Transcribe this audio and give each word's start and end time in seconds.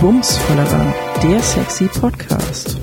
Bumsvollerer, 0.00 0.94
der 1.22 1.42
sexy 1.42 1.86
Podcast. 1.86 2.78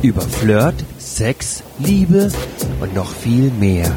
Über 0.00 0.20
Flirt, 0.20 0.76
Sex, 0.96 1.60
Liebe 1.80 2.30
und 2.80 2.94
noch 2.94 3.10
viel 3.10 3.50
mehr. 3.50 3.90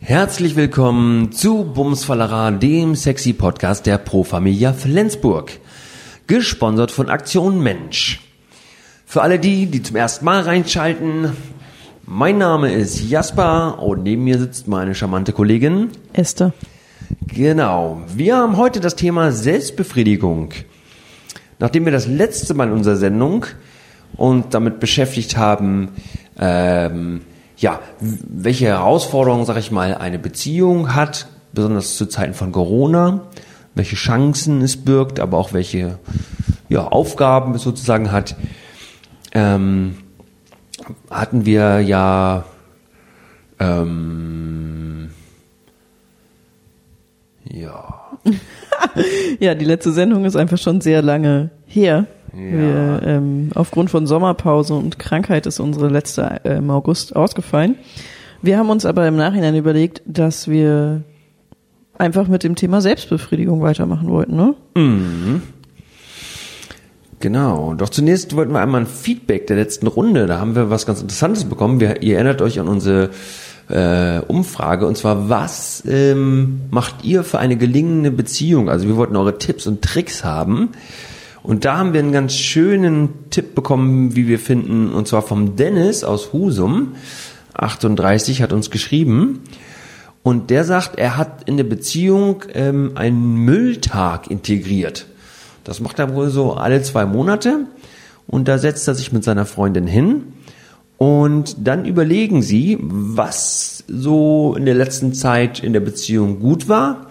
Herzlich 0.00 0.56
willkommen 0.56 1.32
zu 1.32 1.64
Bumsfallera, 1.64 2.52
dem 2.52 2.94
sexy 2.94 3.34
Podcast 3.34 3.84
der 3.84 3.98
Pro 3.98 4.24
Familia 4.24 4.72
Flensburg. 4.72 5.60
Gesponsert 6.26 6.90
von 6.90 7.10
Aktion 7.10 7.62
Mensch. 7.62 8.22
Für 9.04 9.20
alle 9.20 9.38
die, 9.38 9.66
die 9.66 9.82
zum 9.82 9.96
ersten 9.96 10.24
Mal 10.24 10.40
reinschalten, 10.40 11.36
mein 12.06 12.38
Name 12.38 12.72
ist 12.72 13.02
Jasper 13.02 13.78
und 13.82 14.04
neben 14.04 14.24
mir 14.24 14.38
sitzt 14.38 14.68
meine 14.68 14.94
charmante 14.94 15.34
Kollegin 15.34 15.90
Esther. 16.14 16.54
Genau. 17.26 18.02
Wir 18.14 18.36
haben 18.36 18.56
heute 18.56 18.80
das 18.80 18.96
Thema 18.96 19.32
Selbstbefriedigung. 19.32 20.50
Nachdem 21.58 21.84
wir 21.84 21.92
das 21.92 22.06
letzte 22.06 22.54
Mal 22.54 22.68
in 22.68 22.74
unserer 22.74 22.96
Sendung 22.96 23.46
uns 24.16 24.46
damit 24.50 24.80
beschäftigt 24.80 25.36
haben, 25.36 25.90
ähm, 26.38 27.22
ja, 27.56 27.80
welche 28.00 28.66
Herausforderungen, 28.66 29.44
sag 29.46 29.56
ich 29.56 29.70
mal, 29.70 29.94
eine 29.94 30.18
Beziehung 30.18 30.94
hat, 30.94 31.28
besonders 31.52 31.96
zu 31.96 32.06
Zeiten 32.06 32.34
von 32.34 32.52
Corona, 32.52 33.22
welche 33.74 33.96
Chancen 33.96 34.60
es 34.62 34.76
birgt, 34.76 35.20
aber 35.20 35.38
auch 35.38 35.52
welche 35.52 35.98
ja, 36.68 36.86
Aufgaben 36.86 37.54
es 37.54 37.62
sozusagen 37.62 38.12
hat, 38.12 38.36
ähm, 39.32 39.96
hatten 41.10 41.46
wir 41.46 41.80
ja 41.80 42.44
ähm, 43.58 45.10
ja. 47.44 48.18
ja, 49.38 49.54
die 49.54 49.64
letzte 49.64 49.92
Sendung 49.92 50.24
ist 50.24 50.36
einfach 50.36 50.58
schon 50.58 50.80
sehr 50.80 51.02
lange 51.02 51.50
her. 51.66 52.06
Ja. 52.32 52.40
Wir, 52.40 53.02
ähm, 53.04 53.50
aufgrund 53.54 53.90
von 53.90 54.06
Sommerpause 54.06 54.74
und 54.74 54.98
Krankheit 54.98 55.46
ist 55.46 55.60
unsere 55.60 55.88
letzte 55.88 56.40
äh, 56.44 56.56
im 56.56 56.70
August 56.70 57.14
ausgefallen. 57.14 57.76
Wir 58.42 58.58
haben 58.58 58.70
uns 58.70 58.84
aber 58.84 59.06
im 59.06 59.16
Nachhinein 59.16 59.54
überlegt, 59.54 60.02
dass 60.04 60.48
wir 60.48 61.02
einfach 61.96 62.28
mit 62.28 62.42
dem 62.42 62.56
Thema 62.56 62.80
Selbstbefriedigung 62.80 63.62
weitermachen 63.62 64.08
wollten, 64.08 64.36
ne? 64.36 64.54
Genau. 67.20 67.72
Doch 67.74 67.88
zunächst 67.88 68.36
wollten 68.36 68.52
wir 68.52 68.60
einmal 68.60 68.82
ein 68.82 68.86
Feedback 68.86 69.46
der 69.46 69.56
letzten 69.56 69.86
Runde. 69.86 70.26
Da 70.26 70.40
haben 70.40 70.56
wir 70.56 70.68
was 70.68 70.84
ganz 70.84 71.00
Interessantes 71.00 71.44
bekommen. 71.44 71.80
Wir, 71.80 72.02
ihr 72.02 72.16
erinnert 72.16 72.42
euch 72.42 72.60
an 72.60 72.68
unsere 72.68 73.10
äh, 73.68 74.20
Umfrage. 74.20 74.86
Und 74.86 74.96
zwar, 74.96 75.28
was 75.28 75.82
ähm, 75.86 76.62
macht 76.70 77.04
ihr 77.04 77.24
für 77.24 77.38
eine 77.38 77.56
gelingende 77.56 78.10
Beziehung? 78.10 78.68
Also 78.68 78.86
wir 78.86 78.96
wollten 78.96 79.16
eure 79.16 79.38
Tipps 79.38 79.66
und 79.66 79.82
Tricks 79.82 80.24
haben. 80.24 80.70
Und 81.42 81.64
da 81.66 81.76
haben 81.76 81.92
wir 81.92 82.00
einen 82.00 82.12
ganz 82.12 82.34
schönen 82.34 83.30
Tipp 83.30 83.54
bekommen, 83.54 84.16
wie 84.16 84.28
wir 84.28 84.38
finden, 84.38 84.90
und 84.92 85.06
zwar 85.06 85.20
vom 85.20 85.56
Dennis 85.56 86.02
aus 86.02 86.32
Husum. 86.32 86.94
38 87.52 88.40
hat 88.40 88.52
uns 88.52 88.70
geschrieben. 88.70 89.42
Und 90.22 90.48
der 90.48 90.64
sagt, 90.64 90.98
er 90.98 91.18
hat 91.18 91.46
in 91.46 91.58
der 91.58 91.64
Beziehung 91.64 92.44
ähm, 92.54 92.92
einen 92.94 93.36
Mülltag 93.36 94.30
integriert. 94.30 95.06
Das 95.64 95.80
macht 95.80 95.98
er 95.98 96.14
wohl 96.14 96.30
so 96.30 96.54
alle 96.54 96.80
zwei 96.80 97.04
Monate. 97.04 97.66
Und 98.26 98.48
da 98.48 98.56
setzt 98.56 98.88
er 98.88 98.94
sich 98.94 99.12
mit 99.12 99.22
seiner 99.22 99.44
Freundin 99.44 99.86
hin. 99.86 100.32
Und 100.98 101.66
dann 101.66 101.84
überlegen 101.84 102.42
sie, 102.42 102.78
was 102.80 103.84
so 103.88 104.54
in 104.56 104.64
der 104.64 104.74
letzten 104.74 105.12
Zeit 105.12 105.62
in 105.62 105.72
der 105.72 105.80
Beziehung 105.80 106.40
gut 106.40 106.68
war, 106.68 107.08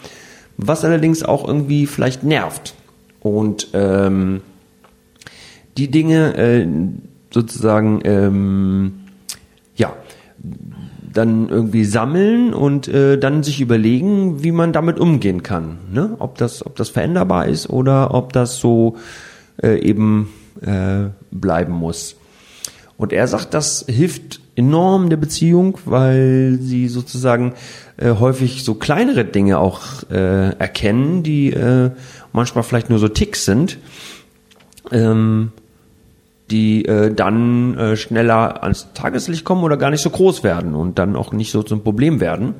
was 0.57 0.85
allerdings 0.85 1.23
auch 1.23 1.47
irgendwie 1.47 1.85
vielleicht 1.85 2.23
nervt. 2.23 2.75
Und 3.19 3.69
ähm, 3.73 4.41
die 5.77 5.89
Dinge 5.89 6.35
äh, 6.37 6.67
sozusagen, 7.31 8.01
ähm, 8.03 8.93
ja, 9.75 9.93
dann 11.13 11.49
irgendwie 11.49 11.85
sammeln 11.85 12.53
und 12.53 12.87
äh, 12.87 13.17
dann 13.17 13.43
sich 13.43 13.61
überlegen, 13.61 14.43
wie 14.43 14.51
man 14.51 14.73
damit 14.73 14.99
umgehen 14.99 15.43
kann. 15.43 15.77
Ne? 15.91 16.15
Ob 16.19 16.37
das, 16.37 16.65
ob 16.65 16.75
das 16.75 16.89
veränderbar 16.89 17.47
ist 17.47 17.69
oder 17.69 18.13
ob 18.13 18.33
das 18.33 18.57
so 18.57 18.97
äh, 19.61 19.79
eben 19.79 20.29
äh, 20.61 21.09
bleiben 21.31 21.73
muss. 21.73 22.15
Und 22.97 23.11
er 23.13 23.27
sagt, 23.27 23.53
das 23.53 23.85
hilft 23.87 24.39
enorm 24.55 25.09
der 25.09 25.17
Beziehung, 25.17 25.77
weil 25.85 26.57
sie 26.61 26.87
sozusagen 26.87 27.53
äh, 27.97 28.11
häufig 28.11 28.63
so 28.63 28.75
kleinere 28.75 29.25
Dinge 29.25 29.57
auch 29.57 29.81
äh, 30.11 30.49
erkennen, 30.57 31.23
die 31.23 31.51
äh, 31.51 31.89
manchmal 32.33 32.63
vielleicht 32.63 32.89
nur 32.89 32.99
so 32.99 33.07
Ticks 33.07 33.45
sind, 33.45 33.79
ähm, 34.91 35.51
die 36.51 36.85
äh, 36.85 37.13
dann 37.13 37.77
äh, 37.77 37.95
schneller 37.97 38.63
ans 38.63 38.89
Tageslicht 38.93 39.43
kommen 39.43 39.63
oder 39.63 39.77
gar 39.77 39.89
nicht 39.89 40.01
so 40.01 40.09
groß 40.11 40.43
werden 40.43 40.75
und 40.75 40.99
dann 40.99 41.15
auch 41.15 41.31
nicht 41.31 41.51
so 41.51 41.63
zum 41.63 41.83
Problem 41.83 42.19
werden. 42.19 42.53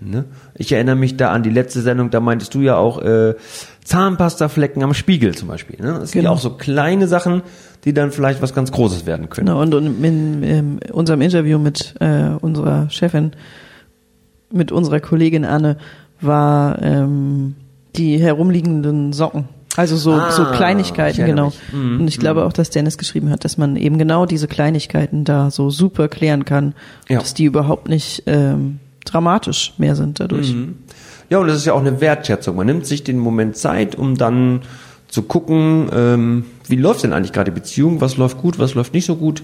Ne? 0.00 0.24
Ich 0.54 0.72
erinnere 0.72 0.96
mich 0.96 1.16
da 1.16 1.30
an 1.30 1.42
die 1.42 1.50
letzte 1.50 1.80
Sendung, 1.82 2.10
da 2.10 2.20
meintest 2.20 2.54
du 2.54 2.60
ja 2.60 2.76
auch 2.76 3.00
äh, 3.02 3.34
Zahnpastaflecken 3.84 4.82
am 4.82 4.94
Spiegel 4.94 5.34
zum 5.34 5.48
Beispiel. 5.48 5.76
Ne? 5.80 5.98
Das 6.00 6.10
sind 6.10 6.22
ja 6.22 6.28
Genau. 6.28 6.32
auch 6.34 6.40
so 6.40 6.50
kleine 6.50 7.06
Sachen, 7.06 7.42
die 7.84 7.92
dann 7.94 8.10
vielleicht 8.12 8.42
was 8.42 8.54
ganz 8.54 8.72
Großes 8.72 9.06
werden 9.06 9.30
können. 9.30 9.46
Genau, 9.46 9.60
und, 9.62 9.74
und 9.74 10.04
in, 10.04 10.42
in 10.42 10.78
unserem 10.92 11.20
Interview 11.22 11.58
mit 11.58 11.94
äh, 12.00 12.30
unserer 12.40 12.90
Chefin, 12.90 13.32
mit 14.52 14.72
unserer 14.72 15.00
Kollegin 15.00 15.44
Anne, 15.44 15.76
war 16.20 16.80
ähm, 16.82 17.54
die 17.96 18.18
herumliegenden 18.18 19.12
Socken. 19.12 19.48
Also 19.76 19.96
so, 19.96 20.12
Ah, 20.14 20.32
so 20.32 20.44
Kleinigkeiten, 20.46 21.24
genau. 21.24 21.52
Mhm, 21.72 22.00
und 22.00 22.08
ich 22.08 22.18
glaube 22.18 22.44
auch, 22.44 22.52
dass 22.52 22.70
Dennis 22.70 22.98
geschrieben 22.98 23.30
hat, 23.30 23.44
dass 23.44 23.56
man 23.56 23.76
eben 23.76 23.98
genau 23.98 24.26
diese 24.26 24.48
Kleinigkeiten 24.48 25.24
da 25.24 25.50
so 25.50 25.70
super 25.70 26.08
klären 26.08 26.44
kann, 26.44 26.74
Ja. 27.08 27.20
dass 27.20 27.34
die 27.34 27.44
überhaupt 27.44 27.88
nicht 27.88 28.24
ähm, 28.26 28.80
dramatisch 29.04 29.72
mehr 29.78 29.94
sind 29.94 30.18
dadurch. 30.20 30.54
Ja, 31.30 31.38
und 31.38 31.46
das 31.46 31.58
ist 31.58 31.64
ja 31.66 31.72
auch 31.74 31.80
eine 31.80 32.00
Wertschätzung. 32.00 32.56
Man 32.56 32.66
nimmt 32.66 32.84
sich 32.84 33.04
den 33.04 33.18
Moment 33.18 33.56
Zeit, 33.56 33.94
um 33.94 34.16
dann 34.16 34.62
zu 35.10 35.22
gucken, 35.22 35.90
ähm, 35.92 36.44
wie 36.68 36.76
läuft 36.76 37.02
denn 37.02 37.12
eigentlich 37.12 37.32
gerade 37.32 37.50
die 37.50 37.60
Beziehung, 37.60 38.00
was 38.00 38.16
läuft 38.16 38.38
gut, 38.38 38.58
was 38.58 38.74
läuft 38.74 38.94
nicht 38.94 39.06
so 39.06 39.16
gut. 39.16 39.42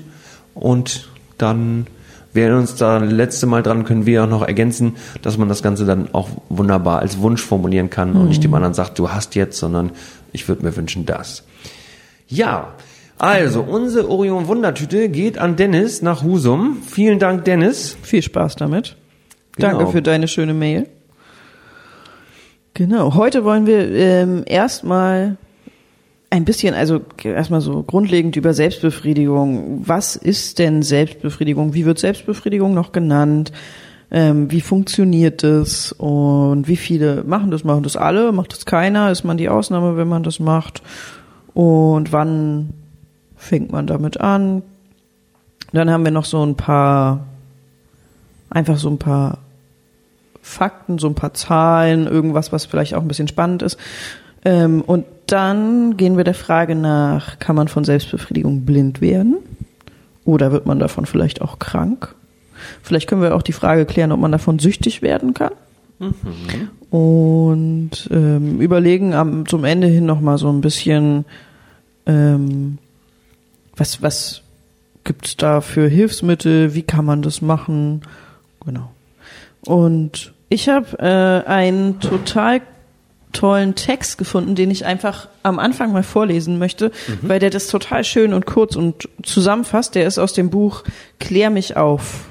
Und 0.55 1.09
dann, 1.39 1.87
wir 2.33 2.45
erinnern 2.45 2.61
uns 2.61 2.77
da 2.77 2.99
letzte 2.99 3.47
Mal 3.47 3.63
dran, 3.63 3.85
können 3.85 4.07
wir 4.07 4.25
auch 4.25 4.29
noch 4.29 4.47
ergänzen, 4.47 4.95
dass 5.23 5.37
man 5.37 5.49
das 5.49 5.63
Ganze 5.63 5.85
dann 5.85 6.09
auch 6.15 6.29
wunderbar 6.49 7.01
als 7.01 7.19
Wunsch 7.19 7.43
formulieren 7.43 7.91
kann 7.91 8.15
und 8.15 8.29
nicht 8.29 8.45
dem 8.45 8.55
anderen 8.55 8.75
sagt, 8.75 8.99
du 8.99 9.11
hast 9.11 9.35
jetzt, 9.35 9.59
sondern 9.59 9.91
ich 10.33 10.49
würde 10.49 10.65
mir 10.65 10.77
wünschen 10.77 11.05
das. 11.05 11.43
Ja, 12.29 12.75
also 13.19 13.63
unsere 13.63 14.09
Orion 14.11 14.47
Wundertüte 14.47 15.09
geht 15.09 15.39
an 15.39 15.57
Dennis 15.57 16.03
nach 16.03 16.23
Husum. 16.23 16.79
Vielen 16.87 17.19
Dank, 17.19 17.45
Dennis. 17.45 17.97
Viel 18.03 18.23
Spaß 18.23 18.57
damit. 18.57 18.97
Genau. 19.57 19.71
Danke 19.71 19.93
für 19.93 20.03
deine 20.03 20.29
schöne 20.29 20.55
Mail. 20.55 20.87
Genau, 22.75 23.15
heute 23.15 23.43
wollen 23.43 23.65
wir 23.65 23.91
ähm, 23.91 24.43
erstmal 24.45 25.39
ein 26.37 26.45
bisschen, 26.45 26.75
also 26.75 27.01
erstmal 27.23 27.63
so 27.63 27.83
grundlegend 27.83 28.37
über 28.37 28.53
Selbstbefriedigung. 28.53 29.83
Was 29.87 30.17
ist 30.17 30.59
denn 30.59 30.83
Selbstbefriedigung? 30.83 31.73
Wie 31.73 31.87
wird 31.87 31.99
Selbstbefriedigung 31.99 32.75
noch 32.75 32.93
genannt? 32.93 33.53
Ähm, 34.11 34.51
wie 34.53 34.61
funktioniert 34.61 35.43
das? 35.43 35.93
Und 35.93 36.69
wie 36.69 36.77
viele 36.77 37.25
machen 37.25 37.51
das? 37.51 37.65
Machen 37.65 37.83
das 37.83 37.97
alle? 37.97 38.33
Macht 38.33 38.53
das 38.53 38.67
keiner? 38.67 39.11
Ist 39.11 39.25
man 39.25 39.39
die 39.39 39.49
Ausnahme, 39.49 39.97
wenn 39.97 40.09
man 40.09 40.23
das 40.23 40.39
macht? 40.39 40.83
Und 41.55 42.13
wann 42.13 42.71
fängt 43.37 43.73
man 43.73 43.87
damit 43.87 44.21
an? 44.21 44.63
Dann 45.73 45.91
haben 45.91 46.05
wir 46.05 46.13
noch 46.13 46.27
so 46.27 46.45
ein 46.45 46.55
paar, 46.55 47.27
einfach 48.51 48.77
so 48.77 48.91
ein 48.91 48.99
paar 48.99 49.39
Fakten, 50.43 50.99
so 50.99 51.09
ein 51.09 51.15
paar 51.15 51.33
Zahlen, 51.33 52.07
irgendwas, 52.07 52.53
was 52.53 52.67
vielleicht 52.67 52.95
auch 52.95 53.01
ein 53.01 53.09
bisschen 53.09 53.27
spannend 53.27 53.63
ist. 53.63 53.79
Ähm, 54.45 54.83
und 54.83 55.07
dann 55.27 55.97
gehen 55.97 56.17
wir 56.17 56.25
der 56.25 56.35
Frage 56.35 56.75
nach, 56.75 57.39
kann 57.39 57.57
man 57.57 57.69
von 57.69 57.85
Selbstbefriedigung 57.85 58.65
blind 58.65 59.01
werden? 59.01 59.37
Oder 60.25 60.53
wird 60.53 60.67
man 60.67 60.79
davon 60.79 61.07
vielleicht 61.07 61.41
auch 61.41 61.59
krank? 61.59 62.15
Vielleicht 62.83 63.09
können 63.09 63.23
wir 63.23 63.35
auch 63.35 63.43
die 63.43 63.53
Frage 63.53 63.87
klären, 63.87 64.13
ob 64.13 64.21
man 64.21 64.33
davon 64.33 64.59
süchtig 64.59 65.03
werden 65.03 65.35
kann. 65.35 65.53
Und 66.91 67.91
ähm, 68.11 68.61
überlegen 68.61 69.15
am, 69.15 69.47
zum 69.47 69.65
Ende 69.65 69.87
hin 69.87 70.07
nochmal 70.07 70.39
so 70.39 70.51
ein 70.51 70.61
bisschen, 70.61 71.25
ähm, 72.07 72.79
was, 73.77 74.03
was 74.03 74.43
gibt's 75.05 75.37
da 75.37 75.61
für 75.61 75.89
Hilfsmittel, 75.89 76.75
wie 76.75 76.83
kann 76.83 77.05
man 77.05 77.23
das 77.23 77.41
machen? 77.41 78.03
Genau. 78.65 78.91
Und 79.65 80.35
ich 80.49 80.69
habe 80.69 80.99
äh, 80.99 81.49
einen 81.49 82.01
total 82.01 82.61
tollen 83.33 83.75
Text 83.75 84.19
gefunden, 84.19 84.55
den 84.55 84.71
ich 84.71 84.87
einfach 84.87 85.29
am 85.43 85.59
Anfang 85.59 85.93
mal 85.93 86.03
vorlesen 86.03 86.59
möchte, 86.59 86.91
weil 87.23 87.39
der 87.39 87.51
das 87.51 87.67
total 87.67 88.03
schön 88.05 88.33
und 88.33 88.47
kurz 88.47 88.77
und 88.77 89.09
zusammenfasst. 89.23 89.95
Der 89.95 90.07
ist 90.07 90.19
aus 90.19 90.33
dem 90.33 90.51
Buch 90.51 90.85
Klär 91.19 91.51
mich 91.51 91.77
auf. 91.77 92.27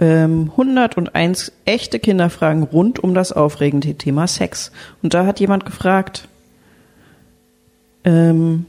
ähm, 0.00 0.50
101 0.52 1.52
echte 1.66 1.98
Kinderfragen 1.98 2.62
rund 2.62 2.98
um 2.98 3.14
das 3.14 3.32
aufregende 3.32 3.94
Thema 3.94 4.26
Sex. 4.26 4.72
Und 5.02 5.14
da 5.14 5.26
hat 5.26 5.40
jemand 5.40 5.66
gefragt, 5.66 6.26
ähm, 8.04 8.66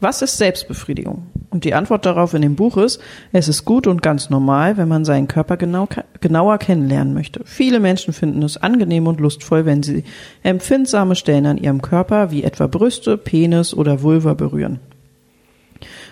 was 0.00 0.22
ist 0.22 0.38
Selbstbefriedigung? 0.38 1.26
Und 1.52 1.64
die 1.64 1.74
Antwort 1.74 2.06
darauf 2.06 2.32
in 2.32 2.40
dem 2.40 2.56
Buch 2.56 2.78
ist, 2.78 2.98
es 3.30 3.46
ist 3.46 3.66
gut 3.66 3.86
und 3.86 4.02
ganz 4.02 4.30
normal, 4.30 4.78
wenn 4.78 4.88
man 4.88 5.04
seinen 5.04 5.28
Körper 5.28 5.58
genau, 5.58 5.86
genauer 6.20 6.56
kennenlernen 6.56 7.12
möchte. 7.12 7.42
Viele 7.44 7.78
Menschen 7.78 8.14
finden 8.14 8.42
es 8.42 8.56
angenehm 8.56 9.06
und 9.06 9.20
lustvoll, 9.20 9.66
wenn 9.66 9.82
sie 9.82 10.04
empfindsame 10.42 11.14
Stellen 11.14 11.44
an 11.44 11.58
ihrem 11.58 11.82
Körper, 11.82 12.30
wie 12.30 12.42
etwa 12.42 12.68
Brüste, 12.68 13.18
Penis 13.18 13.74
oder 13.74 14.02
Vulva 14.02 14.32
berühren 14.32 14.80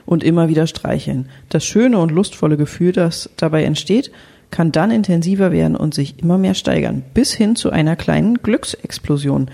und 0.05 0.23
immer 0.23 0.49
wieder 0.49 0.67
streicheln. 0.67 1.31
Das 1.49 1.65
schöne 1.65 1.99
und 1.99 2.11
lustvolle 2.11 2.59
Gefühl, 2.59 2.93
das 2.93 3.31
dabei 3.39 3.65
entsteht, 3.65 4.11
kann 4.51 4.73
dann 4.73 4.91
intensiver 4.91 5.53
werden 5.53 5.77
und 5.77 5.95
sich 5.95 6.19
immer 6.19 6.37
mehr 6.37 6.55
steigern, 6.55 7.03
bis 7.15 7.33
hin 7.33 7.57
zu 7.57 7.71
einer 7.71 7.97
kleinen 7.97 8.43
Glücksexplosion. 8.43 9.51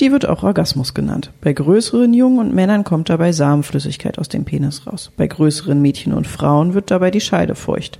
Die 0.00 0.12
wird 0.12 0.28
auch 0.28 0.42
Orgasmus 0.42 0.92
genannt. 0.92 1.30
Bei 1.40 1.52
größeren 1.52 2.12
Jungen 2.12 2.38
und 2.38 2.54
Männern 2.54 2.84
kommt 2.84 3.08
dabei 3.08 3.32
Samenflüssigkeit 3.32 4.18
aus 4.18 4.28
dem 4.28 4.44
Penis 4.44 4.86
raus. 4.86 5.10
Bei 5.16 5.26
größeren 5.26 5.80
Mädchen 5.80 6.12
und 6.12 6.26
Frauen 6.26 6.74
wird 6.74 6.90
dabei 6.90 7.10
die 7.10 7.20
Scheide 7.20 7.54
feucht. 7.54 7.98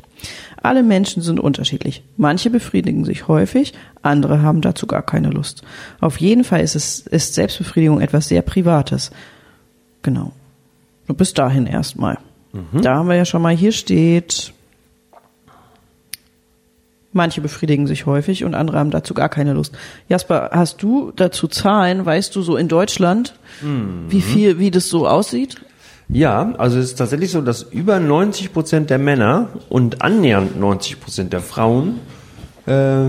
Alle 0.62 0.82
Menschen 0.82 1.22
sind 1.22 1.40
unterschiedlich. 1.40 2.02
Manche 2.16 2.50
befriedigen 2.50 3.04
sich 3.04 3.28
häufig, 3.28 3.72
andere 4.02 4.42
haben 4.42 4.60
dazu 4.60 4.86
gar 4.86 5.02
keine 5.02 5.30
Lust. 5.30 5.62
Auf 6.00 6.18
jeden 6.18 6.44
Fall 6.44 6.60
ist 6.60 6.74
es 6.74 7.00
ist 7.00 7.34
Selbstbefriedigung 7.34 8.00
etwas 8.00 8.28
sehr 8.28 8.42
Privates. 8.42 9.10
Genau. 10.02 10.32
Und 11.08 11.18
bis 11.18 11.34
dahin 11.34 11.66
erstmal. 11.66 12.18
Mhm. 12.52 12.82
Da 12.82 12.96
haben 12.96 13.08
wir 13.08 13.16
ja 13.16 13.24
schon 13.24 13.42
mal, 13.42 13.54
hier 13.56 13.72
steht, 13.72 14.52
manche 17.16 17.40
befriedigen 17.40 17.86
sich 17.86 18.06
häufig 18.06 18.44
und 18.44 18.54
andere 18.54 18.78
haben 18.78 18.90
dazu 18.90 19.14
gar 19.14 19.28
keine 19.28 19.52
Lust. 19.52 19.74
Jasper, 20.08 20.50
hast 20.52 20.82
du 20.82 21.12
dazu 21.16 21.48
Zahlen? 21.48 22.06
Weißt 22.06 22.36
du 22.36 22.42
so 22.42 22.56
in 22.56 22.68
Deutschland, 22.68 23.34
mhm. 23.62 24.04
wie 24.08 24.20
viel, 24.20 24.58
wie 24.58 24.70
das 24.70 24.88
so 24.88 25.08
aussieht? 25.08 25.56
Ja, 26.08 26.54
also 26.58 26.78
es 26.78 26.90
ist 26.90 26.96
tatsächlich 26.96 27.32
so, 27.32 27.40
dass 27.40 27.62
über 27.62 27.98
90 27.98 28.52
Prozent 28.52 28.90
der 28.90 28.98
Männer 28.98 29.48
und 29.68 30.02
annähernd 30.02 30.58
90 30.58 31.00
Prozent 31.00 31.32
der 31.32 31.40
Frauen 31.40 31.98
äh, 32.66 33.08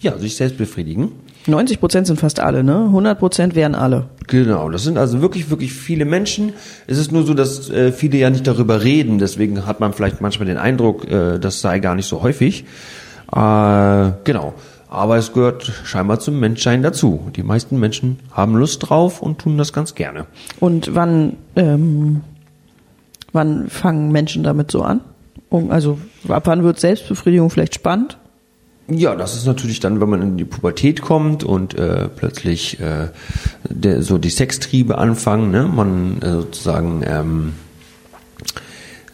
ja, 0.00 0.16
sich 0.18 0.36
selbst 0.36 0.56
befriedigen. 0.56 1.12
90 1.46 1.80
Prozent 1.80 2.06
sind 2.06 2.20
fast 2.20 2.38
alle, 2.38 2.62
ne? 2.62 2.84
100 2.86 3.18
Prozent 3.18 3.54
wären 3.54 3.74
alle. 3.74 4.08
Genau, 4.26 4.68
das 4.68 4.84
sind 4.84 4.98
also 4.98 5.22
wirklich, 5.22 5.50
wirklich 5.50 5.72
viele 5.72 6.04
Menschen. 6.04 6.52
Es 6.86 6.98
ist 6.98 7.10
nur 7.12 7.24
so, 7.24 7.34
dass 7.34 7.70
äh, 7.70 7.92
viele 7.92 8.18
ja 8.18 8.30
nicht 8.30 8.46
darüber 8.46 8.84
reden. 8.84 9.18
Deswegen 9.18 9.66
hat 9.66 9.80
man 9.80 9.92
vielleicht 9.92 10.20
manchmal 10.20 10.46
den 10.46 10.58
Eindruck, 10.58 11.10
äh, 11.10 11.38
das 11.38 11.60
sei 11.60 11.78
gar 11.78 11.94
nicht 11.94 12.06
so 12.06 12.22
häufig. 12.22 12.64
Äh, 13.34 14.12
genau. 14.24 14.54
Aber 14.88 15.16
es 15.16 15.32
gehört 15.32 15.70
scheinbar 15.84 16.18
zum 16.18 16.40
Menschsein 16.40 16.82
dazu. 16.82 17.30
Die 17.36 17.44
meisten 17.44 17.78
Menschen 17.78 18.18
haben 18.32 18.56
Lust 18.56 18.88
drauf 18.88 19.22
und 19.22 19.38
tun 19.38 19.56
das 19.56 19.72
ganz 19.72 19.94
gerne. 19.94 20.26
Und 20.58 20.94
wann, 20.96 21.36
ähm, 21.54 22.22
wann 23.32 23.68
fangen 23.68 24.10
Menschen 24.10 24.42
damit 24.42 24.72
so 24.72 24.82
an? 24.82 25.00
Um, 25.48 25.70
also 25.70 25.98
ab 26.28 26.46
wann 26.46 26.64
wird 26.64 26.80
Selbstbefriedigung 26.80 27.50
vielleicht 27.50 27.76
spannend? 27.76 28.18
Ja, 28.88 29.14
das 29.14 29.36
ist 29.36 29.46
natürlich 29.46 29.78
dann, 29.78 30.00
wenn 30.00 30.08
man 30.08 30.22
in 30.22 30.36
die 30.36 30.44
Pubertät 30.44 31.00
kommt 31.00 31.44
und 31.44 31.74
äh, 31.74 32.08
plötzlich 32.08 32.80
äh, 32.80 33.08
der, 33.68 34.02
so 34.02 34.18
die 34.18 34.30
Sextriebe 34.30 34.98
anfangen, 34.98 35.52
ne? 35.52 35.70
man 35.72 36.20
äh, 36.20 36.32
sozusagen 36.32 37.04
ähm, 37.06 37.52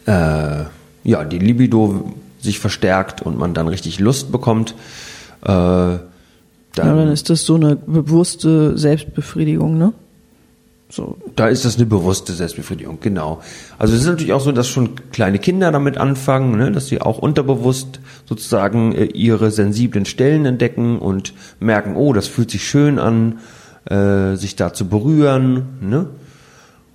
äh, 0.07 0.63
ja 1.03 1.23
die 1.23 1.37
Libido 1.37 2.13
sich 2.47 2.59
verstärkt 2.59 3.21
und 3.21 3.37
man 3.37 3.53
dann 3.53 3.67
richtig 3.67 3.99
Lust 3.99 4.31
bekommt. 4.31 4.75
Äh, 5.43 5.47
dann, 5.47 6.01
ja, 6.75 6.95
dann 6.95 7.11
ist 7.11 7.29
das 7.29 7.45
so 7.45 7.55
eine 7.55 7.75
bewusste 7.75 8.77
Selbstbefriedigung, 8.77 9.77
ne? 9.77 9.93
So. 10.89 11.17
Da 11.35 11.47
ist 11.47 11.65
das 11.65 11.75
eine 11.75 11.85
bewusste 11.85 12.31
Selbstbefriedigung, 12.31 12.99
genau. 13.01 13.41
Also 13.77 13.93
es 13.93 14.01
ist 14.01 14.07
natürlich 14.07 14.31
auch 14.31 14.39
so, 14.39 14.53
dass 14.53 14.69
schon 14.69 14.95
kleine 15.11 15.37
Kinder 15.37 15.71
damit 15.71 15.97
anfangen, 15.97 16.57
ne, 16.57 16.71
dass 16.71 16.87
sie 16.87 17.01
auch 17.01 17.17
unterbewusst 17.17 17.99
sozusagen 18.25 18.93
äh, 18.93 19.03
ihre 19.03 19.51
sensiblen 19.51 20.05
Stellen 20.05 20.45
entdecken 20.45 20.99
und 20.99 21.33
merken, 21.59 21.97
oh, 21.97 22.13
das 22.13 22.27
fühlt 22.27 22.51
sich 22.51 22.65
schön 22.65 22.99
an, 22.99 23.39
äh, 23.85 24.35
sich 24.35 24.55
da 24.55 24.71
zu 24.73 24.87
berühren, 24.87 25.65
ne? 25.81 26.07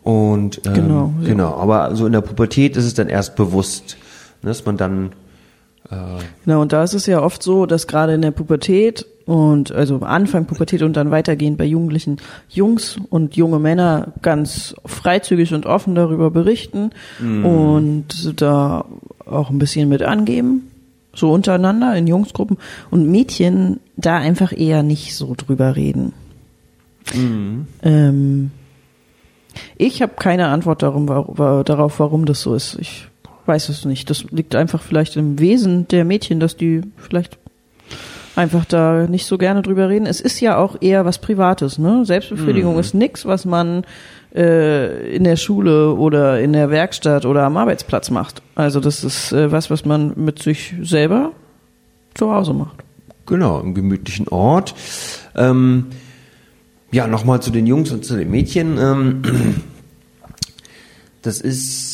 Und 0.03 0.63
ähm, 0.67 0.75
genau, 0.75 1.15
ja. 1.21 1.29
genau. 1.29 1.55
Aber 1.55 1.95
so 1.95 2.07
in 2.07 2.13
der 2.13 2.23
Pubertät 2.23 2.77
ist 2.77 2.87
es 2.87 2.95
dann 2.95 3.09
erst 3.09 3.37
bewusst, 3.37 3.99
ne, 4.43 4.49
dass 4.49 4.65
man 4.65 4.79
dann 4.79 5.11
äh, 5.93 6.23
genau, 6.45 6.63
und 6.63 6.73
da 6.73 6.83
ist 6.83 6.95
es 6.95 7.07
ja 7.07 7.23
oft 7.23 7.43
so, 7.43 7.67
dass 7.67 7.87
gerade 7.87 8.15
in 8.15 8.23
der 8.23 8.31
Pubertät 8.31 9.07
und 9.27 9.71
also 9.73 9.99
Anfang 10.01 10.47
Pubertät 10.47 10.83
und 10.83 10.97
dann 10.97 11.11
weitergehend 11.11 11.59
bei 11.59 11.65
Jugendlichen 11.65 12.17
Jungs 12.49 12.99
und 13.11 13.37
junge 13.37 13.59
Männer 13.59 14.15
ganz 14.23 14.75
freizügig 14.85 15.55
und 15.55 15.67
offen 15.67 15.95
darüber 15.95 16.31
berichten 16.31 16.91
mm. 17.21 17.45
und 17.45 18.41
da 18.41 18.85
auch 19.25 19.51
ein 19.51 19.59
bisschen 19.59 19.89
mit 19.89 20.03
angeben, 20.03 20.71
so 21.15 21.31
untereinander 21.33 21.95
in 21.95 22.07
Jungsgruppen 22.07 22.59
und 22.91 23.11
Mädchen 23.11 23.79
da 23.97 24.17
einfach 24.17 24.53
eher 24.53 24.83
nicht 24.83 25.15
so 25.15 25.35
drüber 25.37 25.77
reden. 25.77 26.13
Mm. 27.15 27.67
Ähm, 27.83 28.51
ich 29.77 30.03
habe 30.03 30.15
keine 30.17 30.49
Antwort 30.49 30.83
darum, 30.83 31.09
war, 31.09 31.63
darauf, 31.65 32.01
warum 32.01 32.25
das 32.25 32.41
so 32.41 32.55
ist. 32.55 32.77
Ich 32.81 33.09
weiß 33.47 33.69
es 33.69 33.85
nicht. 33.85 34.11
Das 34.11 34.25
liegt 34.31 34.55
einfach 34.55 34.83
vielleicht 34.83 35.17
im 35.17 35.39
Wesen 35.39 35.89
der 35.89 36.05
Mädchen, 36.05 36.41
dass 36.41 36.57
die 36.57 36.83
vielleicht 36.97 37.39
einfach 38.37 38.65
da 38.65 39.07
nicht 39.07 39.27
so 39.27 39.39
gerne 39.39 39.63
drüber 39.63 39.89
reden. 39.89 40.07
Es 40.07 40.21
ist 40.21 40.41
ja 40.41 40.57
auch 40.57 40.77
eher 40.81 41.05
was 41.05 41.19
Privates, 41.19 41.79
ne? 41.79 42.05
Selbstbefriedigung 42.05 42.75
mhm. 42.75 42.81
ist 42.81 42.95
nix, 42.95 43.27
was 43.27 43.45
man 43.45 43.85
äh, 44.35 45.15
in 45.15 45.25
der 45.25 45.37
Schule 45.37 45.95
oder 45.95 46.41
in 46.41 46.53
der 46.53 46.71
Werkstatt 46.71 47.27
oder 47.27 47.45
am 47.45 47.57
Arbeitsplatz 47.57 48.11
macht. 48.11 48.43
Also 48.55 48.81
das 48.81 49.05
ist 49.05 49.33
äh, 49.33 49.53
was, 49.53 49.71
was 49.71 49.85
man 49.85 50.13
mit 50.17 50.43
sich 50.43 50.75
selber 50.83 51.33
zu 52.15 52.33
Hause 52.33 52.55
macht. 52.55 52.77
Genau, 53.27 53.61
im 53.61 53.75
gemütlichen 53.75 54.29
Ort. 54.29 54.75
Ähm, 55.37 55.87
ja, 56.91 57.07
nochmal 57.07 57.41
zu 57.41 57.51
den 57.51 57.67
Jungs 57.67 57.91
und 57.91 58.05
zu 58.05 58.17
den 58.17 58.31
Mädchen. 58.31 58.79
Ähm, 58.79 59.23
das 61.23 61.41
ist 61.41 61.92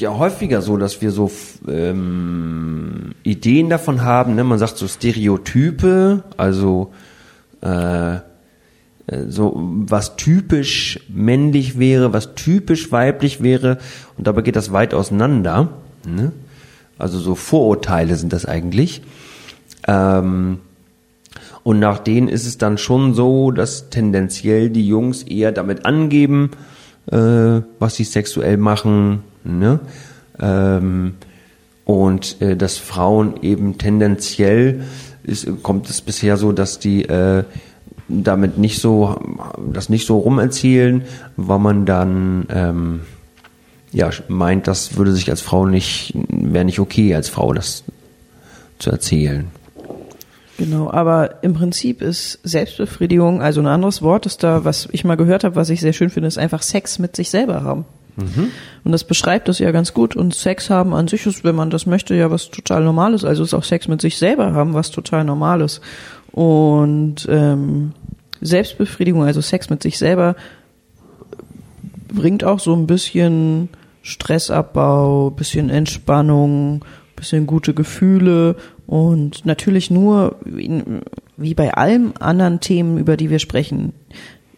ja 0.00 0.16
häufiger 0.16 0.62
so, 0.62 0.76
dass 0.76 1.02
wir 1.02 1.10
so 1.10 1.30
ähm, 1.68 3.12
Ideen 3.22 3.68
davon 3.70 4.02
haben. 4.02 4.34
Ne? 4.34 4.44
Man 4.44 4.58
sagt 4.58 4.76
so 4.76 4.88
Stereotype, 4.88 6.24
also 6.36 6.92
äh, 7.62 8.14
äh, 8.14 8.20
so 9.28 9.52
was 9.56 10.16
typisch 10.16 11.00
männlich 11.08 11.78
wäre, 11.78 12.12
was 12.12 12.34
typisch 12.34 12.92
weiblich 12.92 13.42
wäre. 13.42 13.78
Und 14.16 14.26
dabei 14.26 14.42
geht 14.42 14.56
das 14.56 14.72
weit 14.72 14.94
auseinander. 14.94 15.68
Ne? 16.06 16.32
Also 16.98 17.18
so 17.18 17.34
Vorurteile 17.34 18.16
sind 18.16 18.32
das 18.32 18.46
eigentlich. 18.46 19.02
Ähm, 19.86 20.58
und 21.62 21.78
nach 21.78 21.98
denen 21.98 22.28
ist 22.28 22.46
es 22.46 22.58
dann 22.58 22.78
schon 22.78 23.14
so, 23.14 23.50
dass 23.50 23.90
tendenziell 23.90 24.70
die 24.70 24.86
Jungs 24.86 25.22
eher 25.22 25.52
damit 25.52 25.84
angeben, 25.84 26.52
äh, 27.10 27.60
was 27.78 27.96
sie 27.96 28.04
sexuell 28.04 28.56
machen, 28.56 29.22
Ne? 29.44 29.80
Ähm, 30.38 31.14
und 31.84 32.40
äh, 32.40 32.56
dass 32.56 32.78
Frauen 32.78 33.42
eben 33.42 33.78
tendenziell 33.78 34.84
ist, 35.22 35.48
kommt 35.62 35.90
es 35.90 36.00
bisher 36.00 36.36
so, 36.36 36.52
dass 36.52 36.78
die 36.78 37.04
äh, 37.04 37.44
damit 38.08 38.58
nicht 38.58 38.80
so 38.80 39.20
das 39.72 39.88
nicht 39.88 40.06
so 40.06 40.18
rumerzählen, 40.18 41.02
weil 41.36 41.58
man 41.58 41.86
dann 41.86 42.46
ähm, 42.50 43.00
ja 43.92 44.10
meint, 44.28 44.66
das 44.66 44.96
würde 44.96 45.12
sich 45.12 45.30
als 45.30 45.40
Frau 45.40 45.66
nicht 45.66 46.14
wäre 46.28 46.64
nicht 46.64 46.80
okay 46.80 47.14
als 47.14 47.28
Frau 47.28 47.52
das 47.52 47.84
zu 48.78 48.90
erzählen. 48.90 49.48
Genau, 50.58 50.90
aber 50.90 51.42
im 51.42 51.54
Prinzip 51.54 52.02
ist 52.02 52.38
Selbstbefriedigung, 52.42 53.40
also 53.40 53.60
ein 53.62 53.66
anderes 53.66 54.02
Wort 54.02 54.26
ist 54.26 54.42
da, 54.42 54.64
was 54.64 54.88
ich 54.92 55.04
mal 55.04 55.16
gehört 55.16 55.42
habe, 55.42 55.56
was 55.56 55.70
ich 55.70 55.80
sehr 55.80 55.94
schön 55.94 56.10
finde, 56.10 56.28
ist 56.28 56.36
einfach 56.36 56.62
Sex 56.62 56.98
mit 56.98 57.16
sich 57.16 57.30
selber 57.30 57.62
haben. 57.64 57.86
Mhm. 58.20 58.50
Und 58.84 58.92
das 58.92 59.04
beschreibt 59.04 59.48
das 59.48 59.58
ja 59.58 59.70
ganz 59.70 59.94
gut. 59.94 60.16
Und 60.16 60.34
Sex 60.34 60.70
haben 60.70 60.94
an 60.94 61.08
sich 61.08 61.26
ist, 61.26 61.44
wenn 61.44 61.54
man 61.54 61.70
das 61.70 61.86
möchte, 61.86 62.14
ja 62.14 62.30
was 62.30 62.50
total 62.50 62.82
Normales. 62.82 63.24
Also 63.24 63.42
ist 63.42 63.54
auch 63.54 63.64
Sex 63.64 63.88
mit 63.88 64.00
sich 64.00 64.18
selber 64.18 64.52
haben 64.52 64.74
was 64.74 64.90
total 64.90 65.24
Normales. 65.24 65.80
Und 66.32 67.26
ähm, 67.28 67.92
Selbstbefriedigung, 68.40 69.24
also 69.24 69.40
Sex 69.40 69.70
mit 69.70 69.82
sich 69.82 69.98
selber, 69.98 70.36
bringt 72.12 72.44
auch 72.44 72.60
so 72.60 72.74
ein 72.74 72.86
bisschen 72.86 73.68
Stressabbau, 74.02 75.30
bisschen 75.30 75.70
Entspannung, 75.70 76.84
bisschen 77.16 77.46
gute 77.46 77.74
Gefühle 77.74 78.56
und 78.86 79.44
natürlich 79.46 79.90
nur, 79.90 80.36
wie 80.44 81.54
bei 81.54 81.74
allen 81.74 82.16
anderen 82.16 82.60
Themen, 82.60 82.98
über 82.98 83.16
die 83.16 83.30
wir 83.30 83.38
sprechen, 83.38 83.92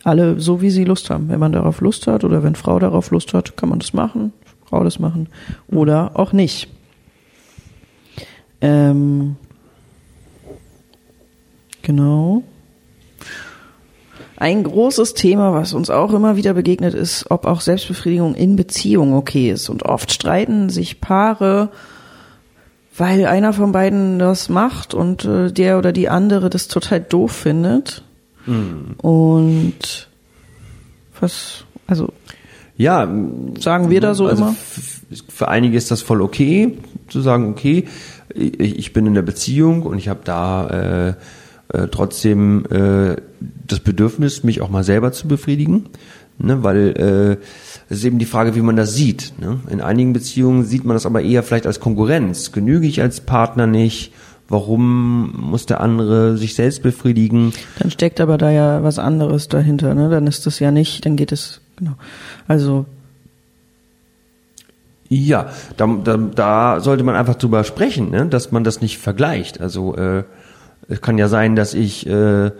alle 0.05 0.41
so, 0.41 0.61
wie 0.61 0.71
sie 0.71 0.85
Lust 0.85 1.11
haben. 1.11 1.29
Wenn 1.29 1.41
man 1.41 1.53
darauf 1.53 1.81
Lust 1.81 2.07
hat 2.07 2.25
oder 2.25 2.43
wenn 2.43 2.55
Frau 2.55 2.79
darauf 2.79 3.11
Lust 3.11 3.35
hat, 3.35 3.57
kann 3.57 3.69
man 3.69 3.79
das 3.79 3.93
machen, 3.93 4.33
Frau 4.65 4.85
das 4.85 4.99
machen 4.99 5.29
oder 5.69 6.13
auch 6.15 6.33
nicht. 6.33 6.69
Ähm, 8.61 9.37
genau. 11.83 12.43
Ein 14.37 14.65
großes 14.65 15.15
Thema, 15.15 15.53
was 15.53 15.73
uns 15.73 15.89
auch 15.89 16.13
immer 16.13 16.37
wieder 16.37 16.55
begegnet, 16.55 16.95
ist, 16.95 17.31
ob 17.31 17.47
auch 17.47 17.61
Selbstbefriedigung 17.61 18.35
in 18.35 18.57
Beziehung 18.57 19.15
okay 19.15 19.51
ist. 19.51 19.69
Und 19.69 19.85
oft 19.85 20.13
streiten 20.13 20.69
sich 20.69 21.01
Paare, 21.01 21.71
weil 22.97 23.27
einer 23.27 23.53
von 23.53 23.71
beiden 23.71 24.19
das 24.19 24.49
macht 24.49 24.95
und 24.95 25.25
äh, 25.25 25.53
der 25.53 25.79
oder 25.79 25.93
die 25.93 26.09
andere 26.09 26.51
das 26.51 26.67
total 26.67 27.01
doof 27.01 27.31
findet. 27.31 28.03
Mhm. 28.47 28.95
Und 28.99 30.09
was, 31.21 31.65
also 31.87 32.13
Ja, 32.77 33.09
sagen 33.59 33.91
wir 33.91 34.01
da 34.01 34.15
so 34.15 34.27
also 34.27 34.45
immer? 34.45 34.57
für 35.29 35.49
einige 35.49 35.77
ist 35.77 35.91
das 35.91 36.03
voll 36.03 36.23
okay, 36.23 36.79
zu 37.09 37.21
sagen, 37.21 37.51
okay, 37.51 37.85
ich, 38.35 38.79
ich 38.79 38.93
bin 38.93 39.07
in 39.07 39.15
der 39.15 39.23
Beziehung 39.23 39.83
und 39.83 39.99
ich 39.99 40.09
habe 40.09 40.21
da 40.25 40.67
äh, 40.69 41.15
äh, 41.73 41.89
trotzdem 41.89 42.65
äh, 42.71 43.17
das 43.67 43.81
Bedürfnis, 43.81 44.45
mich 44.45 44.61
auch 44.61 44.71
mal 44.71 44.85
selber 44.85 45.13
zu 45.13 45.29
befriedigen, 45.29 45.87
ne, 46.39 46.63
weil 46.63 47.39
äh, 47.41 47.45
es 47.89 47.99
ist 47.99 48.05
eben 48.05 48.19
die 48.19 48.27
Frage, 48.27 48.55
wie 48.55 48.63
man 48.63 48.77
das 48.77 48.95
sieht. 48.95 49.35
Ne? 49.39 49.61
In 49.69 49.81
einigen 49.81 50.13
Beziehungen 50.13 50.65
sieht 50.65 50.85
man 50.85 50.97
das 50.97 51.07
aber 51.07 51.23
eher 51.23 51.43
vielleicht 51.43 51.67
als 51.67 51.81
Konkurrenz. 51.81 52.53
Genüge 52.53 52.87
ich 52.87 53.03
als 53.03 53.21
Partner 53.21 53.67
nicht? 53.67 54.13
Warum 54.53 55.33
muss 55.51 55.65
der 55.65 55.81
andere 55.81 56.37
sich 56.37 56.55
selbst 56.55 56.83
befriedigen? 56.83 57.55
Dann 57.79 57.91
steckt 57.91 58.21
aber 58.21 58.37
da 58.37 58.51
ja 58.51 58.83
was 58.83 58.99
anderes 58.99 59.49
dahinter, 59.49 59.95
ne? 59.95 60.11
Dann 60.11 60.27
ist 60.27 60.45
das 60.45 60.59
ja 60.59 60.71
nicht, 60.71 61.07
dann 61.07 61.17
geht 61.17 61.33
es, 61.33 61.63
genau. 61.77 61.93
Also, 62.47 62.85
Ja, 65.09 65.51
da, 65.79 65.87
da, 65.87 66.19
da 66.19 66.81
sollte 66.81 67.03
man 67.03 67.17
einfach 67.17 67.37
drüber 67.37 67.65
sprechen, 67.65 68.11
ne? 68.11 68.27
dass 68.27 68.53
man 68.53 68.63
das 68.63 68.83
nicht 68.83 68.99
vergleicht. 68.99 69.59
Also 69.59 69.97
äh, 69.97 70.25
es 70.87 71.01
kann 71.01 71.17
ja 71.17 71.29
sein, 71.29 71.57
dass 71.57 71.73
ich 71.73 72.07
äh, 72.07 72.47
äh, 72.47 72.51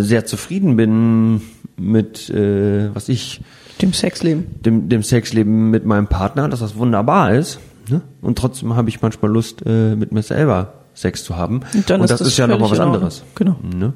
sehr 0.00 0.26
zufrieden 0.26 0.76
bin 0.76 1.40
mit, 1.78 2.28
äh, 2.28 2.94
was 2.94 3.08
ich, 3.08 3.40
dem 3.80 3.94
Sexleben. 3.94 4.46
dem, 4.62 4.90
dem 4.90 5.02
Sexleben 5.02 5.70
mit 5.70 5.86
meinem 5.86 6.06
Partner, 6.06 6.48
dass 6.48 6.60
das 6.60 6.76
wunderbar 6.76 7.32
ist. 7.32 7.60
Ne? 7.88 8.02
Und 8.20 8.36
trotzdem 8.36 8.76
habe 8.76 8.90
ich 8.90 9.00
manchmal 9.00 9.30
Lust, 9.30 9.62
äh, 9.64 9.96
mit 9.96 10.12
mir 10.12 10.22
selber 10.22 10.74
Sex 11.00 11.24
zu 11.24 11.36
haben. 11.36 11.60
Und 11.74 11.88
dann 11.90 12.00
ist 12.02 12.10
das, 12.10 12.18
das 12.18 12.28
ist 12.28 12.36
ja 12.38 12.46
nochmal 12.46 12.70
was 12.70 12.80
anderes. 12.80 13.24
Genau. 13.34 13.56
Ne? 13.62 13.92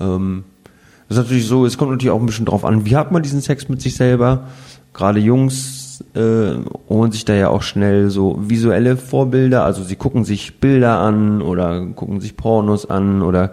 Ähm, 0.00 0.44
das 1.08 1.18
ist 1.18 1.24
natürlich 1.24 1.46
so, 1.46 1.64
es 1.64 1.78
kommt 1.78 1.90
natürlich 1.90 2.10
auch 2.10 2.20
ein 2.20 2.26
bisschen 2.26 2.46
drauf 2.46 2.64
an, 2.64 2.84
wie 2.84 2.96
hat 2.96 3.12
man 3.12 3.22
diesen 3.22 3.40
Sex 3.40 3.68
mit 3.68 3.80
sich 3.80 3.96
selber. 3.96 4.48
Gerade 4.92 5.20
Jungs 5.20 6.02
äh, 6.14 6.54
holen 6.88 7.12
sich 7.12 7.24
da 7.24 7.34
ja 7.34 7.48
auch 7.48 7.62
schnell 7.62 8.10
so 8.10 8.38
visuelle 8.40 8.96
Vorbilder, 8.96 9.64
also 9.64 9.82
sie 9.82 9.96
gucken 9.96 10.24
sich 10.24 10.60
Bilder 10.60 10.98
an 10.98 11.42
oder 11.42 11.86
gucken 11.86 12.20
sich 12.20 12.36
Pornos 12.36 12.88
an 12.88 13.22
oder 13.22 13.52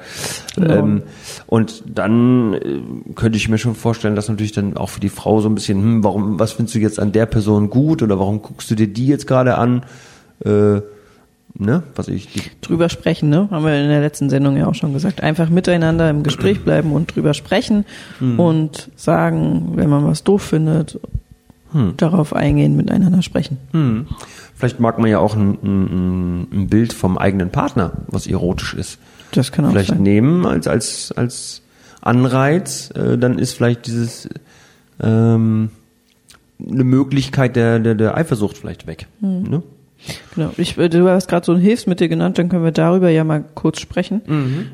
Genau. 0.56 0.74
ähm, 0.74 1.04
und 1.48 1.84
dann 1.86 2.54
äh, 2.54 2.82
könnte 3.16 3.38
ich 3.38 3.50
mir 3.50 3.58
schon 3.58 3.76
vorstellen, 3.76 4.16
dass 4.16 4.30
natürlich 4.30 4.54
dann 4.54 4.78
auch 4.78 4.90
für 4.90 5.00
die 5.00 5.10
Frau 5.10 5.42
so 5.42 5.50
ein 5.50 5.56
bisschen, 5.56 5.82
hm, 5.82 6.04
warum, 6.04 6.40
was 6.40 6.54
findest 6.54 6.76
du 6.76 6.80
jetzt 6.80 7.00
an 7.00 7.12
der 7.12 7.26
Person 7.26 7.70
gut 7.70 8.02
oder 8.02 8.20
warum 8.20 8.42
guckst 8.42 8.70
du 8.72 8.76
dir 8.76 8.88
die 8.88 9.08
jetzt 9.08 9.28
gerade 9.28 9.58
an? 9.58 9.84
Äh, 10.44 10.82
ne, 11.58 11.84
was 11.96 12.08
ich, 12.08 12.52
Drüber 12.62 12.90
sprechen, 12.90 13.30
ne? 13.30 13.48
Haben 13.52 13.66
wir 13.66 13.82
in 13.82 13.90
der 13.90 14.02
letzten 14.02 14.30
Sendung 14.30 14.58
ja 14.58 14.68
auch 14.68 14.76
schon 14.76 14.94
gesagt. 14.94 15.22
Einfach 15.22 15.50
miteinander 15.50 16.10
im 16.10 16.24
Gespräch 16.24 16.64
bleiben 16.64 16.92
und 16.92 17.16
drüber 17.16 17.34
sprechen 17.34 17.86
und 18.38 18.90
sagen, 18.96 19.74
wenn 19.76 19.90
man 19.90 20.06
was 20.06 20.24
doof 20.24 20.42
findet, 20.42 21.00
darauf 21.98 22.34
eingehen, 22.34 22.76
miteinander 22.76 23.22
sprechen. 23.22 23.58
Hm. 23.72 24.08
Vielleicht 24.56 24.80
mag 24.80 24.98
man 25.00 25.10
ja 25.10 25.20
auch 25.20 25.36
ein, 25.36 25.58
ein, 25.62 26.48
ein 26.52 26.68
Bild 26.70 26.94
vom 26.94 27.18
eigenen 27.18 27.50
Partner, 27.50 27.92
was 28.08 28.28
erotisch 28.28 28.74
ist. 28.74 29.00
Das 29.32 29.52
kann 29.52 29.66
auch 29.66 29.72
Vielleicht 29.72 29.90
sein. 29.90 30.02
nehmen 30.02 30.46
als 30.46 30.68
als 30.68 31.12
als 31.16 31.62
Anreiz, 32.00 32.92
äh, 32.96 33.18
dann 33.18 33.38
ist 33.38 33.54
vielleicht 33.54 33.88
dieses 33.88 34.30
ähm, 35.02 35.72
eine 36.66 36.84
Möglichkeit 36.86 37.58
der 37.58 37.80
der, 37.80 37.96
der 37.96 38.16
Eifersucht 38.16 38.58
vielleicht 38.58 38.88
weg. 38.88 39.08
Hm. 39.20 39.44
Ne? 39.44 39.64
Genau. 40.36 40.52
Ich, 40.58 40.78
äh, 40.78 40.90
du 40.90 41.10
hast 41.10 41.28
gerade 41.28 41.46
so 41.46 41.54
ein 41.54 41.60
Hilfsmittel 41.60 42.08
genannt, 42.08 42.38
dann 42.38 42.50
können 42.50 42.64
wir 42.64 42.72
darüber 42.72 43.10
ja 43.10 43.24
mal 43.24 43.44
kurz 43.56 43.80
sprechen. 43.80 44.22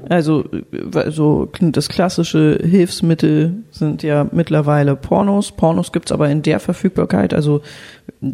Also 0.09 0.45
äh, 0.51 1.11
so 1.11 1.49
das 1.59 1.89
klassische 1.89 2.59
Hilfsmittel 2.61 3.53
sind 3.71 4.03
ja 4.03 4.27
mittlerweile 4.31 4.95
Pornos. 4.95 5.51
Pornos 5.51 5.91
gibt's 5.91 6.11
aber 6.11 6.29
in 6.29 6.41
der 6.41 6.59
Verfügbarkeit, 6.59 7.33
also 7.33 7.61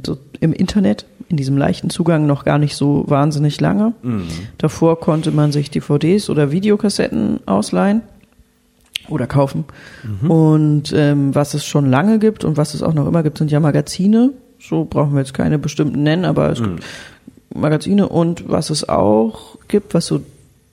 so 0.05 0.17
im 0.39 0.53
Internet, 0.53 1.05
in 1.29 1.37
diesem 1.37 1.57
leichten 1.57 1.89
Zugang 1.89 2.25
noch 2.25 2.45
gar 2.45 2.57
nicht 2.57 2.75
so 2.75 3.03
wahnsinnig 3.07 3.59
lange. 3.59 3.93
Davor 4.57 4.99
konnte 4.99 5.31
man 5.31 5.51
sich 5.51 5.69
DVDs 5.69 6.29
oder 6.29 6.51
Videokassetten 6.51 7.41
ausleihen 7.45 8.01
oder 9.09 9.27
kaufen. 9.27 9.65
Und 10.29 10.93
ähm, 10.95 11.33
was 11.35 11.53
es 11.53 11.65
schon 11.65 11.89
lange 11.89 12.19
gibt 12.19 12.43
und 12.43 12.57
was 12.57 12.73
es 12.73 12.83
auch 12.83 12.93
noch 12.93 13.07
immer 13.07 13.23
gibt, 13.23 13.37
sind 13.37 13.51
ja 13.51 13.59
Magazine. 13.59 14.31
So 14.59 14.85
brauchen 14.85 15.13
wir 15.13 15.19
jetzt 15.19 15.33
keine 15.33 15.59
bestimmten 15.59 16.03
nennen, 16.03 16.25
aber 16.25 16.49
es 16.51 16.61
gibt 16.61 16.83
Magazine 17.53 18.07
und 18.07 18.49
was 18.49 18.69
es 18.69 18.87
auch 18.87 19.57
gibt, 19.67 19.93
was 19.93 20.07
so 20.07 20.21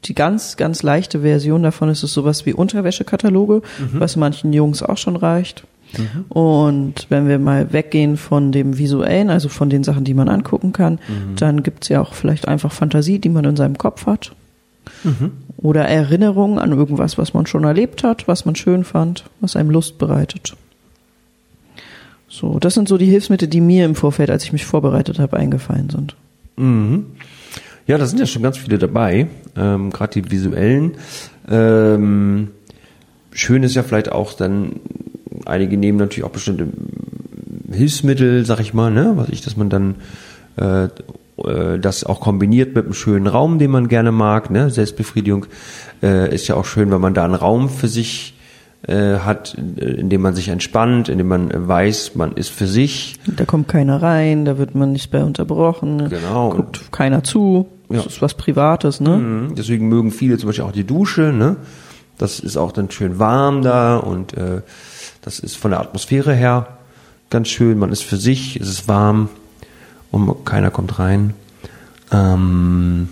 die 0.05 0.15
ganz, 0.15 0.57
ganz 0.57 0.83
leichte 0.83 1.21
Version 1.21 1.63
davon 1.63 1.89
ist, 1.89 2.03
ist 2.03 2.13
sowas 2.13 2.45
wie 2.47 2.53
Unterwäschekataloge, 2.53 3.63
was 3.93 4.17
manchen 4.17 4.53
Jungs 4.53 4.83
auch 4.83 4.99
schon 4.99 5.17
reicht. 5.17 5.65
Und 6.29 7.07
wenn 7.09 7.29
wir 7.29 7.39
mal 7.39 7.73
weggehen 7.73 8.17
von 8.17 8.53
dem 8.53 8.79
Visuellen, 8.79 9.31
also 9.31 9.49
von 9.49 9.71
den 9.71 9.85
Sachen, 9.85 10.05
die 10.05 10.15
man 10.15 10.29
angucken 10.29 10.73
kann, 10.73 10.99
dann 11.37 11.63
gibt's 11.63 11.89
ja 11.89 12.01
auch 12.01 12.15
vielleicht 12.15 12.49
einfach 12.49 12.73
Fantasie, 12.73 13.19
die 13.19 13.29
man 13.29 13.45
in 13.45 13.57
seinem 13.57 13.79
Kopf 13.79 14.07
hat. 14.07 14.33
Oder 15.57 15.85
Erinnerungen 15.87 16.59
an 16.59 16.73
irgendwas, 16.73 17.17
was 17.17 17.33
man 17.33 17.47
schon 17.47 17.65
erlebt 17.65 18.03
hat, 18.05 18.29
was 18.29 18.45
man 18.45 18.57
schön 18.57 18.85
fand, 18.85 19.25
was 19.41 19.57
einem 19.57 19.71
Lust 19.71 19.99
bereitet. 19.99 20.55
So, 22.35 22.59
das 22.59 22.75
sind 22.75 22.89
so 22.89 22.99
die 22.99 23.07
Hilfsmittel, 23.07 23.47
die 23.47 23.61
mir 23.61 23.85
im 23.85 23.95
Vorfeld, 23.95 24.29
als 24.29 24.43
ich 24.43 24.53
mich 24.53 24.67
vorbereitet 24.67 25.21
habe, 25.21 25.37
eingefallen 25.37 25.89
sind. 25.89 26.17
Mhm. 26.57 27.07
Ja, 27.87 27.97
da 27.97 28.07
sind 28.07 28.19
ja 28.19 28.27
schon 28.27 28.43
ganz 28.43 28.59
viele 28.59 28.79
dabei, 28.79 29.29
ähm, 29.57 29.91
gerade 29.91 30.21
die 30.21 30.29
visuellen. 30.33 30.97
Ähm, 31.49 32.49
schön 33.31 33.63
ist 33.63 33.77
ja 33.77 33.85
vielleicht 33.85 34.11
auch 34.11 34.33
dann, 34.33 34.81
einige 35.47 35.77
nehmen 35.77 35.99
natürlich 35.99 36.25
auch 36.25 36.31
bestimmte 36.31 36.67
Hilfsmittel, 37.71 38.45
sag 38.45 38.59
ich 38.59 38.75
mal, 38.75 38.91
ne, 38.91 39.13
was 39.15 39.29
ich, 39.29 39.43
dass 39.43 39.57
man 39.57 39.71
dann 39.71 39.95
äh, 40.57 40.87
äh, 40.87 41.79
das 41.79 42.03
auch 42.03 42.19
kombiniert 42.19 42.75
mit 42.75 42.87
einem 42.87 42.95
schönen 42.95 43.29
Raum, 43.29 43.61
den 43.61 43.71
man 43.71 43.87
gerne 43.87 44.11
mag. 44.11 44.51
Ne? 44.51 44.71
Selbstbefriedigung 44.71 45.47
äh, 46.03 46.35
ist 46.35 46.49
ja 46.49 46.57
auch 46.57 46.65
schön, 46.65 46.91
wenn 46.91 47.01
man 47.01 47.15
da 47.15 47.25
einen 47.25 47.35
Raum 47.35 47.69
für 47.69 47.87
sich 47.87 48.34
äh, 48.87 49.19
hat, 49.19 49.57
äh, 49.79 49.85
in 49.85 50.11
dem 50.11 50.21
man 50.23 50.35
sich 50.35 50.49
entspannt, 50.49 51.09
in 51.09 51.19
dem 51.19 51.29
man 51.29 51.51
äh, 51.51 51.69
weiß, 51.69 52.15
man 52.15 52.33
ist 52.33 52.51
für 52.51 52.67
sich. 52.67 53.17
Da 53.27 53.45
kommt 53.45 53.69
keiner 53.69 54.03
rein, 54.03 54.45
da 54.45 54.59
wird 54.59 54.75
man 54.75 54.93
nicht 54.93 55.11
bei 55.11 55.23
unterbrochen, 55.25 56.09
Genau. 56.11 56.51
guckt 56.51 56.93
keiner 56.93 57.23
zu. 57.25 57.67
Das 57.89 57.99
Ja. 58.05 58.07
ist 58.11 58.23
was 58.23 58.35
Privates, 58.35 59.01
ne? 59.01 59.17
Mhm. 59.17 59.55
Deswegen 59.55 59.89
mögen 59.89 60.11
viele 60.11 60.37
zum 60.39 60.49
Beispiel 60.49 60.65
auch 60.65 60.73
die 60.73 60.85
Dusche. 60.85 61.33
Ne? 61.33 61.57
Das 62.19 62.41
ist 62.41 62.57
auch 62.57 62.73
dann 62.73 62.91
schön 62.91 63.19
warm 63.19 63.63
da 63.63 63.97
und 63.97 64.35
äh, 64.37 64.63
das 65.23 65.39
ist 65.39 65.57
von 65.57 65.71
der 65.71 65.81
Atmosphäre 65.81 66.35
her 66.35 66.67
ganz 67.31 67.49
schön. 67.49 67.79
Man 67.79 67.91
ist 67.93 68.03
für 68.05 68.17
sich, 68.17 68.57
es 68.61 68.69
ist 68.69 68.89
warm 68.89 69.29
und 70.11 70.45
keiner 70.45 70.71
kommt 70.71 70.99
rein. 70.99 71.35
Ähm, 72.13 73.09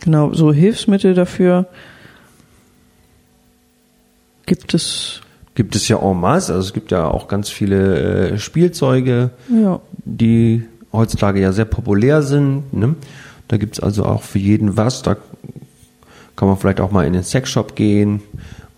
Genau, 0.00 0.32
so 0.32 0.52
Hilfsmittel 0.52 1.14
dafür 1.14 1.66
gibt 4.48 4.74
es, 4.74 5.20
gibt 5.54 5.76
es 5.76 5.86
ja 5.88 5.98
en 5.98 6.18
masse. 6.18 6.54
Also 6.54 6.66
es 6.66 6.72
gibt 6.72 6.90
ja 6.90 7.06
auch 7.06 7.28
ganz 7.28 7.48
viele 7.48 8.32
äh, 8.32 8.38
Spielzeuge, 8.38 9.30
ja, 9.48 9.80
die 10.04 10.64
heutzutage 10.92 11.40
ja 11.40 11.52
sehr 11.52 11.66
populär 11.66 12.22
sind. 12.22 12.72
Ne? 12.72 12.96
Da 13.46 13.56
gibt's 13.56 13.78
also 13.78 14.04
auch 14.04 14.22
für 14.22 14.38
jeden 14.38 14.76
was. 14.76 15.02
Da 15.02 15.16
kann 16.34 16.48
man 16.48 16.56
vielleicht 16.56 16.80
auch 16.80 16.90
mal 16.90 17.06
in 17.06 17.12
den 17.12 17.22
Sexshop 17.22 17.76
gehen, 17.76 18.20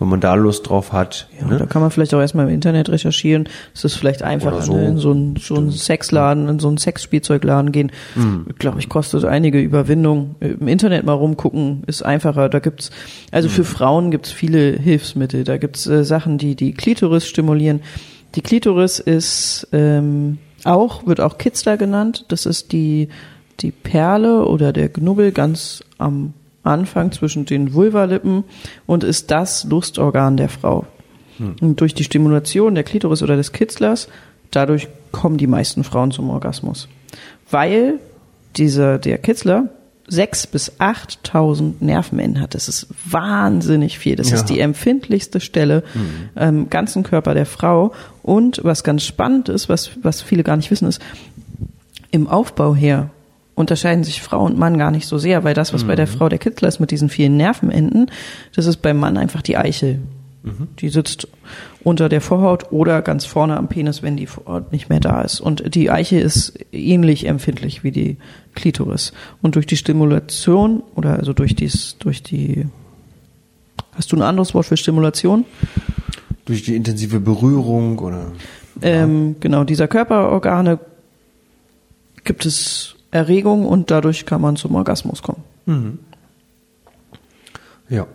wenn 0.00 0.08
man 0.08 0.18
da 0.20 0.34
Lust 0.34 0.68
drauf 0.68 0.92
hat. 0.92 1.28
ja 1.40 1.46
ne? 1.46 1.58
da 1.58 1.66
kann 1.66 1.82
man 1.82 1.90
vielleicht 1.92 2.12
auch 2.14 2.20
erstmal 2.20 2.48
im 2.48 2.54
Internet 2.54 2.88
recherchieren. 2.88 3.48
Es 3.74 3.84
ist 3.84 3.94
vielleicht 3.96 4.22
einfacher, 4.22 4.56
Oder 4.56 4.64
so. 4.64 4.74
ne? 4.74 4.88
in 4.88 4.98
so 4.98 5.10
einen 5.12 5.36
so 5.36 5.54
einen 5.54 5.70
Sexladen, 5.70 6.48
in 6.48 6.58
so 6.58 6.68
einen 6.68 6.78
Sexspielzeugladen 6.78 7.70
gehen. 7.70 7.92
Mhm. 8.16 8.46
Ich 8.48 8.56
glaube, 8.56 8.80
ich 8.80 8.88
kostet 8.88 9.24
einige 9.24 9.60
Überwindung. 9.60 10.34
Im 10.40 10.66
Internet 10.66 11.04
mal 11.04 11.12
rumgucken 11.12 11.82
ist 11.86 12.02
einfacher. 12.02 12.48
Da 12.48 12.58
gibt's, 12.58 12.90
also 13.30 13.48
Mhm. 13.48 13.52
für 13.52 13.64
Frauen 13.64 14.10
gibt's 14.10 14.30
viele 14.32 14.72
Hilfsmittel. 14.72 15.44
Da 15.44 15.58
gibt's 15.58 15.86
äh, 15.86 16.04
Sachen, 16.04 16.38
die 16.38 16.56
die 16.56 16.72
Klitoris 16.72 17.26
stimulieren. 17.28 17.80
Die 18.34 18.40
Klitoris 18.42 18.98
ist 19.00 19.68
ähm, 19.72 20.38
auch, 20.64 21.06
wird 21.06 21.20
auch 21.20 21.36
Kitzler 21.38 21.76
genannt. 21.76 22.24
Das 22.28 22.46
ist 22.46 22.72
die, 22.72 23.08
die 23.60 23.70
Perle 23.70 24.46
oder 24.46 24.72
der 24.72 24.88
Knubbel 24.88 25.32
ganz 25.32 25.82
am 25.98 26.32
Anfang 26.62 27.12
zwischen 27.12 27.46
den 27.46 27.72
Vulvalippen 27.74 28.44
und 28.86 29.04
ist 29.04 29.30
das 29.30 29.64
Lustorgan 29.64 30.36
der 30.36 30.48
Frau. 30.48 30.84
Und 31.62 31.80
durch 31.80 31.94
die 31.94 32.04
Stimulation 32.04 32.74
der 32.74 32.84
Klitoris 32.84 33.22
oder 33.22 33.34
des 33.36 33.52
Kitzlers, 33.52 34.08
dadurch 34.50 34.88
kommen 35.10 35.38
die 35.38 35.46
meisten 35.46 35.84
Frauen 35.84 36.10
zum 36.10 36.28
Orgasmus. 36.28 36.86
Weil 37.50 37.94
dieser, 38.56 38.98
der 38.98 39.16
Kitzler 39.16 39.70
sechs 40.06 40.46
bis 40.46 40.72
8.000 40.80 41.74
Nervenenden 41.80 42.42
hat. 42.42 42.54
Das 42.54 42.68
ist 42.68 42.88
wahnsinnig 43.08 43.98
viel. 43.98 44.16
Das 44.16 44.28
Ja. 44.30 44.36
ist 44.36 44.46
die 44.46 44.58
empfindlichste 44.60 45.40
Stelle 45.40 45.82
am 46.34 46.68
ganzen 46.68 47.04
Körper 47.04 47.32
der 47.32 47.46
Frau. 47.46 47.92
Und 48.22 48.60
was 48.64 48.84
ganz 48.84 49.04
spannend 49.04 49.48
ist, 49.48 49.68
was, 49.68 49.92
was 50.02 50.20
viele 50.20 50.42
gar 50.42 50.56
nicht 50.56 50.70
wissen, 50.70 50.88
ist, 50.88 51.00
im 52.10 52.26
Aufbau 52.26 52.74
her 52.74 53.10
unterscheiden 53.60 54.04
sich 54.04 54.22
Frau 54.22 54.44
und 54.44 54.58
Mann 54.58 54.78
gar 54.78 54.90
nicht 54.90 55.06
so 55.06 55.18
sehr, 55.18 55.44
weil 55.44 55.54
das, 55.54 55.72
was 55.72 55.84
bei 55.84 55.94
der 55.94 56.06
Frau 56.06 56.28
der 56.28 56.38
Kitzler 56.38 56.68
ist 56.68 56.80
mit 56.80 56.90
diesen 56.90 57.08
vielen 57.08 57.36
Nervenenden, 57.36 58.10
das 58.56 58.66
ist 58.66 58.78
beim 58.78 58.96
Mann 58.96 59.16
einfach 59.16 59.42
die 59.42 59.56
Eichel. 59.56 60.00
Die 60.78 60.88
sitzt 60.88 61.28
unter 61.84 62.08
der 62.08 62.22
Vorhaut 62.22 62.72
oder 62.72 63.02
ganz 63.02 63.26
vorne 63.26 63.58
am 63.58 63.68
Penis, 63.68 64.02
wenn 64.02 64.16
die 64.16 64.26
Vorhaut 64.26 64.72
nicht 64.72 64.88
mehr 64.88 65.00
da 65.00 65.20
ist. 65.20 65.38
Und 65.38 65.74
die 65.74 65.90
Eiche 65.90 66.18
ist 66.18 66.54
ähnlich 66.72 67.26
empfindlich 67.26 67.84
wie 67.84 67.90
die 67.90 68.16
Klitoris. 68.54 69.12
Und 69.42 69.54
durch 69.54 69.66
die 69.66 69.76
Stimulation 69.76 70.82
oder 70.94 71.18
also 71.18 71.34
durch 71.34 71.54
dies, 71.54 71.96
durch 71.98 72.22
die, 72.22 72.66
hast 73.92 74.12
du 74.12 74.16
ein 74.16 74.22
anderes 74.22 74.54
Wort 74.54 74.64
für 74.64 74.78
Stimulation? 74.78 75.44
Durch 76.46 76.62
die 76.62 76.74
intensive 76.74 77.20
Berührung 77.20 77.98
oder 77.98 78.32
Ähm, 78.80 79.36
genau, 79.40 79.64
dieser 79.64 79.88
Körperorgane 79.88 80.78
gibt 82.24 82.46
es 82.46 82.96
Erregung 83.10 83.66
und 83.66 83.90
dadurch 83.90 84.26
kann 84.26 84.40
man 84.40 84.56
zum 84.56 84.74
Orgasmus 84.74 85.22
kommen. 85.22 85.42
ja. 87.88 88.06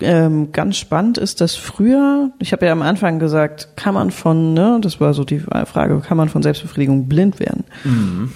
Ähm, 0.00 0.52
ganz 0.52 0.76
spannend 0.76 1.18
ist, 1.18 1.40
dass 1.40 1.54
früher, 1.54 2.30
ich 2.38 2.52
habe 2.52 2.66
ja 2.66 2.72
am 2.72 2.82
Anfang 2.82 3.18
gesagt, 3.18 3.76
kann 3.76 3.94
man 3.94 4.10
von, 4.10 4.52
ne, 4.52 4.78
das 4.82 5.00
war 5.00 5.14
so 5.14 5.24
die 5.24 5.38
Frage, 5.38 6.00
kann 6.00 6.16
man 6.16 6.28
von 6.28 6.42
Selbstbefriedigung 6.42 7.08
blind 7.08 7.38
werden? 7.40 7.64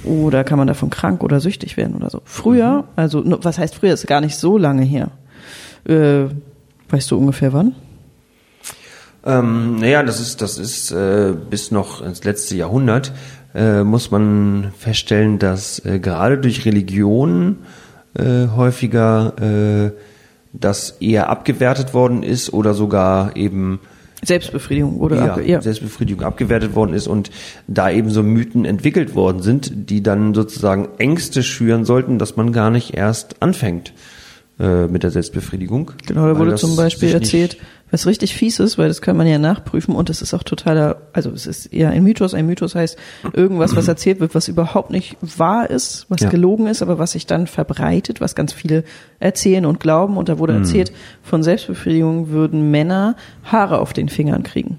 Oder 0.04 0.44
kann 0.44 0.56
man 0.56 0.68
davon 0.68 0.88
krank 0.88 1.22
oder 1.22 1.40
süchtig 1.40 1.76
werden 1.76 1.96
oder 1.96 2.10
so? 2.10 2.22
Früher, 2.24 2.84
also 2.96 3.20
no, 3.20 3.38
was 3.42 3.58
heißt 3.58 3.74
früher, 3.74 3.92
ist 3.92 4.06
gar 4.06 4.20
nicht 4.20 4.36
so 4.36 4.56
lange 4.56 4.82
her. 4.82 5.10
Äh, 5.84 6.26
weißt 6.88 7.10
du 7.10 7.18
ungefähr 7.18 7.52
wann? 7.52 7.74
Ähm, 9.26 9.76
naja, 9.80 10.02
das 10.04 10.20
ist, 10.20 10.40
das 10.40 10.58
ist 10.58 10.92
äh, 10.92 11.34
bis 11.50 11.70
noch 11.70 12.00
ins 12.00 12.24
letzte 12.24 12.56
Jahrhundert 12.56 13.12
äh, 13.54 13.82
muss 13.82 14.10
man 14.10 14.72
feststellen, 14.76 15.38
dass 15.38 15.84
äh, 15.84 15.98
gerade 15.98 16.38
durch 16.38 16.64
Religion 16.64 17.58
äh, 18.14 18.48
häufiger 18.54 19.32
äh, 19.40 19.90
das 20.52 20.90
eher 21.00 21.28
abgewertet 21.28 21.94
worden 21.94 22.22
ist 22.22 22.52
oder 22.52 22.74
sogar 22.74 23.36
eben 23.36 23.80
Selbstbefriedigung 24.24 24.96
oder 24.96 25.16
ja, 25.16 25.34
ab, 25.34 25.40
ja. 25.46 25.60
Selbstbefriedigung 25.60 26.24
abgewertet 26.24 26.74
worden 26.74 26.92
ist 26.92 27.06
und 27.06 27.30
da 27.68 27.90
eben 27.90 28.10
so 28.10 28.22
Mythen 28.22 28.64
entwickelt 28.64 29.14
worden 29.14 29.42
sind, 29.42 29.90
die 29.90 30.02
dann 30.02 30.34
sozusagen 30.34 30.88
Ängste 30.98 31.42
schüren 31.42 31.84
sollten, 31.84 32.18
dass 32.18 32.36
man 32.36 32.52
gar 32.52 32.70
nicht 32.70 32.94
erst 32.94 33.40
anfängt 33.42 33.92
äh, 34.58 34.88
mit 34.88 35.04
der 35.04 35.10
Selbstbefriedigung. 35.10 35.92
Genau, 36.06 36.26
da 36.26 36.36
wurde 36.36 36.56
zum 36.56 36.74
Beispiel 36.74 37.12
erzählt, 37.12 37.58
was 37.90 38.06
richtig 38.06 38.34
fies 38.34 38.58
ist, 38.60 38.78
weil 38.78 38.88
das 38.88 39.00
kann 39.02 39.16
man 39.16 39.26
ja 39.26 39.38
nachprüfen 39.38 39.94
und 39.94 40.08
das 40.08 40.20
ist 40.22 40.34
auch 40.34 40.42
totaler, 40.42 41.02
also 41.12 41.30
es 41.30 41.46
ist 41.46 41.66
eher 41.66 41.90
ein 41.90 42.02
Mythos. 42.02 42.34
Ein 42.34 42.46
Mythos 42.46 42.74
heißt 42.74 42.98
irgendwas, 43.32 43.74
was 43.76 43.88
erzählt 43.88 44.20
wird, 44.20 44.34
was 44.34 44.48
überhaupt 44.48 44.90
nicht 44.90 45.16
wahr 45.20 45.70
ist, 45.70 46.06
was 46.08 46.20
Ja. 46.20 46.28
gelogen 46.28 46.66
ist, 46.66 46.82
aber 46.82 46.98
was 46.98 47.12
sich 47.12 47.26
dann 47.26 47.46
verbreitet, 47.46 48.20
was 48.20 48.34
ganz 48.34 48.52
viele 48.52 48.84
erzählen 49.20 49.64
und 49.66 49.80
glauben. 49.80 50.16
Und 50.16 50.28
da 50.28 50.38
wurde 50.38 50.52
erzählt, 50.54 50.92
von 51.22 51.42
Selbstbefriedigung 51.42 52.28
würden 52.28 52.70
Männer 52.70 53.16
Haare 53.44 53.78
auf 53.78 53.92
den 53.92 54.08
Fingern 54.08 54.42
kriegen. 54.42 54.78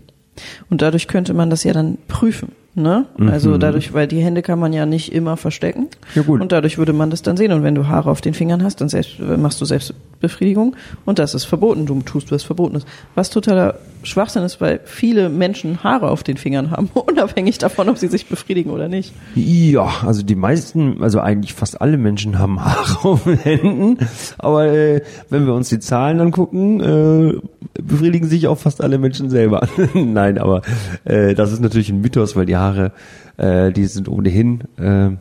Und 0.69 0.81
dadurch 0.81 1.07
könnte 1.07 1.33
man 1.33 1.49
das 1.49 1.63
ja 1.63 1.73
dann 1.73 1.97
prüfen. 2.07 2.53
Ne? 2.75 3.07
Also 3.17 3.57
dadurch, 3.57 3.93
weil 3.93 4.07
die 4.07 4.21
Hände 4.21 4.41
kann 4.41 4.59
man 4.59 4.73
ja 4.73 4.85
nicht 4.85 5.11
immer 5.11 5.37
verstecken. 5.37 5.87
Ja, 6.13 6.21
gut. 6.21 6.39
Und 6.39 6.51
dadurch 6.51 6.77
würde 6.77 6.93
man 6.93 7.09
das 7.09 7.23
dann 7.23 7.35
sehen. 7.35 7.51
Und 7.51 7.63
wenn 7.63 7.75
du 7.75 7.87
Haare 7.87 8.09
auf 8.09 8.21
den 8.21 8.33
Fingern 8.33 8.63
hast, 8.63 8.79
dann 8.79 8.89
selbst, 8.89 9.19
äh, 9.19 9.37
machst 9.37 9.59
du 9.59 9.65
Selbstbefriedigung. 9.65 10.75
Und 11.03 11.19
das 11.19 11.33
ist 11.33 11.45
verboten. 11.45 11.87
Du 11.87 11.99
tust, 12.01 12.31
was 12.31 12.43
verboten 12.43 12.75
ist. 12.75 12.87
Was 13.15 13.31
totaler 13.31 13.79
Schwachsinn 14.03 14.43
ist, 14.43 14.61
weil 14.61 14.79
viele 14.85 15.29
Menschen 15.29 15.83
Haare 15.83 16.09
auf 16.09 16.23
den 16.23 16.37
Fingern 16.37 16.71
haben, 16.71 16.89
unabhängig 16.93 17.57
davon, 17.57 17.89
ob 17.89 17.97
sie 17.97 18.07
sich 18.07 18.27
befriedigen 18.27 18.69
oder 18.69 18.87
nicht. 18.87 19.13
Ja, 19.35 19.89
also 20.05 20.21
die 20.21 20.35
meisten, 20.35 21.01
also 21.01 21.19
eigentlich 21.19 21.53
fast 21.53 21.81
alle 21.81 21.97
Menschen 21.97 22.37
haben 22.37 22.59
Haare 22.63 23.09
auf 23.09 23.23
den 23.23 23.37
Händen. 23.37 23.97
Aber 24.37 24.67
äh, 24.67 25.01
wenn 25.29 25.45
wir 25.47 25.53
uns 25.53 25.69
die 25.69 25.79
Zahlen 25.79 26.19
angucken, 26.21 26.79
äh, 26.81 27.81
befriedigen 27.81 28.27
sich 28.27 28.47
auch 28.47 28.57
fast 28.57 28.81
alle 28.81 28.99
Menschen 28.99 29.29
selber. 29.29 29.67
Nein, 29.93 30.37
aber 30.37 30.61
äh, 31.03 31.33
das 31.33 31.51
ist 31.51 31.61
natürlich 31.61 31.89
ein 31.89 32.01
Mythos, 32.01 32.35
weil 32.35 32.45
die 32.45 32.58
Haare, 32.59 32.91
äh, 33.37 33.71
die 33.71 33.85
sind 33.85 34.07
ohnehin, 34.07 34.61
äh, 34.77 35.11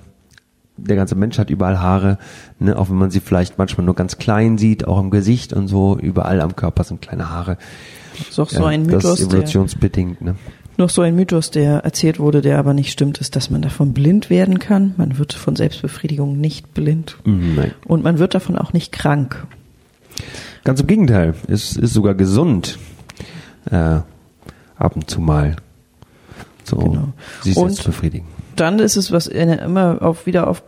der 0.76 0.96
ganze 0.96 1.14
Mensch 1.14 1.38
hat 1.38 1.50
überall 1.50 1.80
Haare, 1.80 2.18
ne, 2.58 2.78
auch 2.78 2.88
wenn 2.88 2.96
man 2.96 3.10
sie 3.10 3.20
vielleicht 3.20 3.58
manchmal 3.58 3.84
nur 3.84 3.94
ganz 3.94 4.18
klein 4.18 4.58
sieht, 4.58 4.86
auch 4.86 5.00
im 5.00 5.10
Gesicht 5.10 5.52
und 5.52 5.68
so, 5.68 5.98
überall 5.98 6.40
am 6.40 6.54
Körper 6.56 6.84
sind 6.84 7.02
kleine 7.02 7.30
Haare. 7.30 7.58
Das 8.18 8.28
ist 8.28 8.38
auch 8.38 8.50
so 8.50 8.64
ein 8.64 8.84
das 8.84 9.02
Mythos, 9.02 9.20
ist 9.20 9.32
der, 9.32 9.38
evolutionsbedingt, 9.38 10.20
ne? 10.22 10.36
noch 10.78 10.90
so 10.90 11.02
ein 11.02 11.16
Mythos, 11.16 11.50
der 11.50 11.78
erzählt 11.80 12.20
wurde, 12.20 12.40
der 12.40 12.58
aber 12.58 12.72
nicht 12.72 12.92
stimmt, 12.92 13.18
ist, 13.18 13.34
dass 13.36 13.50
man 13.50 13.62
davon 13.62 13.92
blind 13.92 14.30
werden 14.30 14.60
kann. 14.60 14.94
Man 14.96 15.18
wird 15.18 15.32
von 15.32 15.56
Selbstbefriedigung 15.56 16.38
nicht 16.40 16.72
blind. 16.72 17.16
Nein. 17.24 17.72
Und 17.84 18.04
man 18.04 18.18
wird 18.20 18.34
davon 18.34 18.56
auch 18.56 18.72
nicht 18.72 18.92
krank. 18.92 19.44
Ganz 20.64 20.80
im 20.80 20.86
Gegenteil, 20.86 21.34
es 21.48 21.76
ist 21.76 21.92
sogar 21.92 22.14
gesund. 22.14 22.78
Äh, 23.70 24.00
ab 24.76 24.94
und 24.94 25.10
zu 25.10 25.20
mal. 25.20 25.56
So, 26.68 26.76
Genau. 26.76 27.08
sich 27.42 27.56
Und- 27.56 27.70
selbst 27.70 27.84
befriedigen. 27.86 28.26
dann 28.56 28.78
ist 28.78 28.96
es, 28.96 29.10
was 29.12 29.26
immer 29.26 29.98
auf 30.02 30.26
wieder 30.26 30.48
auf 30.48 30.62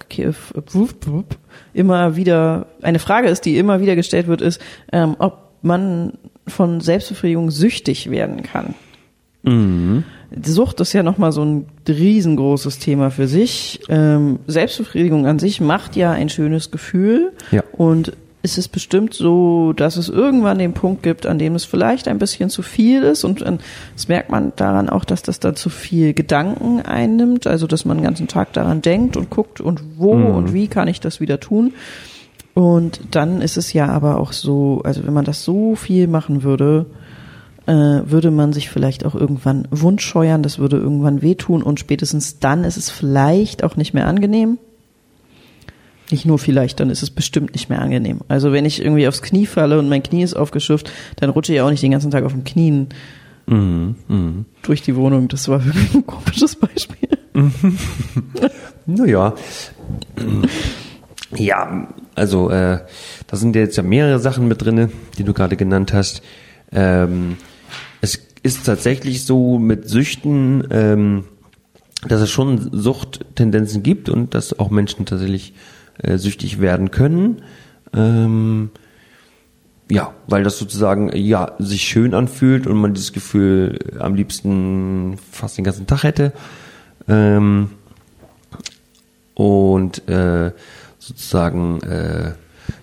immer 1.75 2.17
wieder 2.17 2.67
eine 2.83 2.99
Frage 2.99 3.29
ist, 3.29 3.45
die 3.45 3.59
immer 3.59 3.81
wieder 3.81 3.97
gestellt 3.97 4.27
wird, 4.27 4.41
ist, 4.43 4.61
ähm, 4.93 5.17
ob 5.19 5.51
man 5.63 6.15
von 6.47 6.81
Selbstbefriedigung 6.81 7.51
süchtig 7.51 8.11
werden 8.11 8.43
kann. 8.43 8.75
Die 9.43 10.51
Sucht 10.51 10.81
ist 10.81 10.93
ja 10.93 11.03
nochmal 11.03 11.33
so 11.33 11.43
ein 11.45 11.67
riesengroßes 11.89 12.79
Thema 12.79 13.11
für 13.11 13.27
sich. 13.27 13.81
Ähm, 13.89 14.39
Selbstbefriedigung 14.47 15.27
an 15.27 15.39
sich 15.39 15.61
macht 15.63 15.97
ja 15.97 16.13
ein 16.13 16.29
schönes 16.29 16.71
Gefühl. 16.71 17.33
Ja. 17.51 17.63
Und 17.73 18.13
ist 18.43 18.57
es 18.57 18.69
bestimmt 18.69 19.13
so, 19.13 19.73
dass 19.75 19.97
es 19.97 20.09
irgendwann 20.09 20.59
den 20.59 20.73
Punkt 20.73 21.03
gibt, 21.03 21.27
an 21.27 21.39
dem 21.39 21.55
es 21.55 21.65
vielleicht 21.65 22.09
ein 22.09 22.19
bisschen 22.19 22.49
zu 22.49 22.63
viel 22.63 23.03
ist. 23.03 23.25
Und 23.25 23.45
ähm, 23.45 23.59
das 23.95 24.09
merkt 24.09 24.31
man 24.31 24.53
daran 24.57 24.89
auch, 24.89 25.05
dass 25.05 25.23
das 25.23 25.41
dann 25.41 25.57
zu 25.57 25.69
viel 25.69 26.15
Gedanken 26.15 26.81
einnimmt. 26.81 27.47
Also, 27.47 27.67
dass 27.67 27.85
man 27.85 27.99
den 27.99 28.05
ganzen 28.05 28.29
Tag 28.29 28.53
daran 28.55 28.81
denkt 28.81 29.17
und 29.17 29.31
guckt 29.31 29.61
und 29.61 29.83
wo 29.99 30.13
und 30.13 30.53
wie 30.55 30.69
kann 30.69 30.89
ich 30.89 31.01
das 31.01 31.21
wieder 31.21 31.39
tun. 31.39 31.75
Und 32.55 33.01
dann 33.11 33.43
ist 33.43 33.57
es 33.57 33.73
ja 33.73 33.89
aber 33.89 34.19
auch 34.19 34.33
so, 34.33 34.81
also 34.85 35.07
wenn 35.07 35.15
man 35.15 35.25
das 35.25 35.45
so 35.45 35.77
viel 35.77 36.09
machen 36.09 36.43
würde, 36.43 36.87
äh, 37.67 37.73
würde 37.73 38.31
man 38.31 38.53
sich 38.53 38.71
vielleicht 38.71 39.05
auch 39.05 39.15
irgendwann 39.15 39.69
wundscheuern, 39.71 40.43
das 40.43 40.59
würde 40.59 40.77
irgendwann 40.77 41.23
wehtun 41.23 41.63
und 41.63 41.79
spätestens 41.79 42.39
dann 42.41 42.65
ist 42.65 42.77
es 42.77 42.91
vielleicht 42.91 43.63
auch 43.63 43.77
nicht 43.77 43.95
mehr 43.95 44.07
angenehm. 44.07 44.59
Nicht 46.11 46.27
nur 46.27 46.39
vielleicht, 46.39 46.81
dann 46.81 46.91
ist 46.91 47.03
es 47.03 47.11
bestimmt 47.11 47.53
nicht 47.53 47.69
mehr 47.69 47.81
angenehm. 47.81 48.21
Also 48.29 48.53
wenn 48.53 48.65
ich 48.65 48.83
irgendwie 48.83 49.07
aufs 49.07 49.23
Knie 49.23 49.47
falle 49.47 49.79
und 49.79 49.89
mein 49.89 50.03
Knie 50.03 50.23
ist 50.23 50.35
aufgeschürft, 50.35 50.91
dann 51.17 51.31
rutsche 51.31 51.53
ich 51.53 51.61
auch 51.61 51.71
nicht 51.71 51.83
den 51.83 51.93
ganzen 51.93 52.11
Tag 52.11 52.25
auf 52.25 52.33
den 52.33 52.45
Knien 52.45 52.89
durch 54.63 54.83
die 54.83 54.95
Wohnung. 54.95 55.27
Das 55.29 55.49
war 55.49 55.65
wirklich 55.65 55.95
ein 55.95 56.07
komisches 56.07 56.57
Beispiel. 56.57 57.09
Naja. 58.87 59.35
Ja, 61.37 61.89
also 62.17 62.51
äh, 62.51 62.81
da 63.29 63.37
sind 63.37 63.55
jetzt 63.55 63.77
ja 63.77 63.85
mehrere 63.85 64.19
Sachen 64.19 64.49
mit 64.49 64.63
drinne, 64.63 64.91
die 65.17 65.23
du 65.23 65.33
gerade 65.33 65.57
genannt 65.57 65.93
hast. 65.93 66.23
Ähm, 66.73 67.37
es 68.01 68.21
ist 68.43 68.67
tatsächlich 68.67 69.25
so 69.25 69.59
mit 69.61 69.89
Süchten, 69.89 70.67
ähm, 70.71 71.25
dass 72.09 72.21
es 72.21 72.31
schon 72.31 72.71
Suchttendenzen 72.73 73.85
gibt 73.85 74.09
und 74.09 74.35
dass 74.35 74.59
auch 74.59 74.71
Menschen 74.71 75.07
tatsächlich 75.07 75.55
äh, 76.03 76.19
süchtig 76.19 76.61
werden 76.61 76.91
können. 76.91 77.43
Ähm, 77.95 78.71
ja, 79.91 80.15
weil 80.29 80.45
das 80.45 80.59
sozusagen 80.59 81.11
ja 81.17 81.53
sich 81.59 81.83
schön 81.83 82.15
anfühlt 82.15 82.67
und 82.67 82.77
man 82.77 82.95
dieses 82.95 83.13
Gefühl 83.13 83.79
am 83.99 84.15
liebsten 84.15 85.19
fast 85.33 85.59
den 85.59 85.65
ganzen 85.65 85.87
Tag 85.87 86.05
hätte. 86.05 86.33
Ähm, 87.09 87.71
und 89.35 90.09
äh, 90.09 90.53
sozusagen 90.99 91.81
äh, 91.83 92.33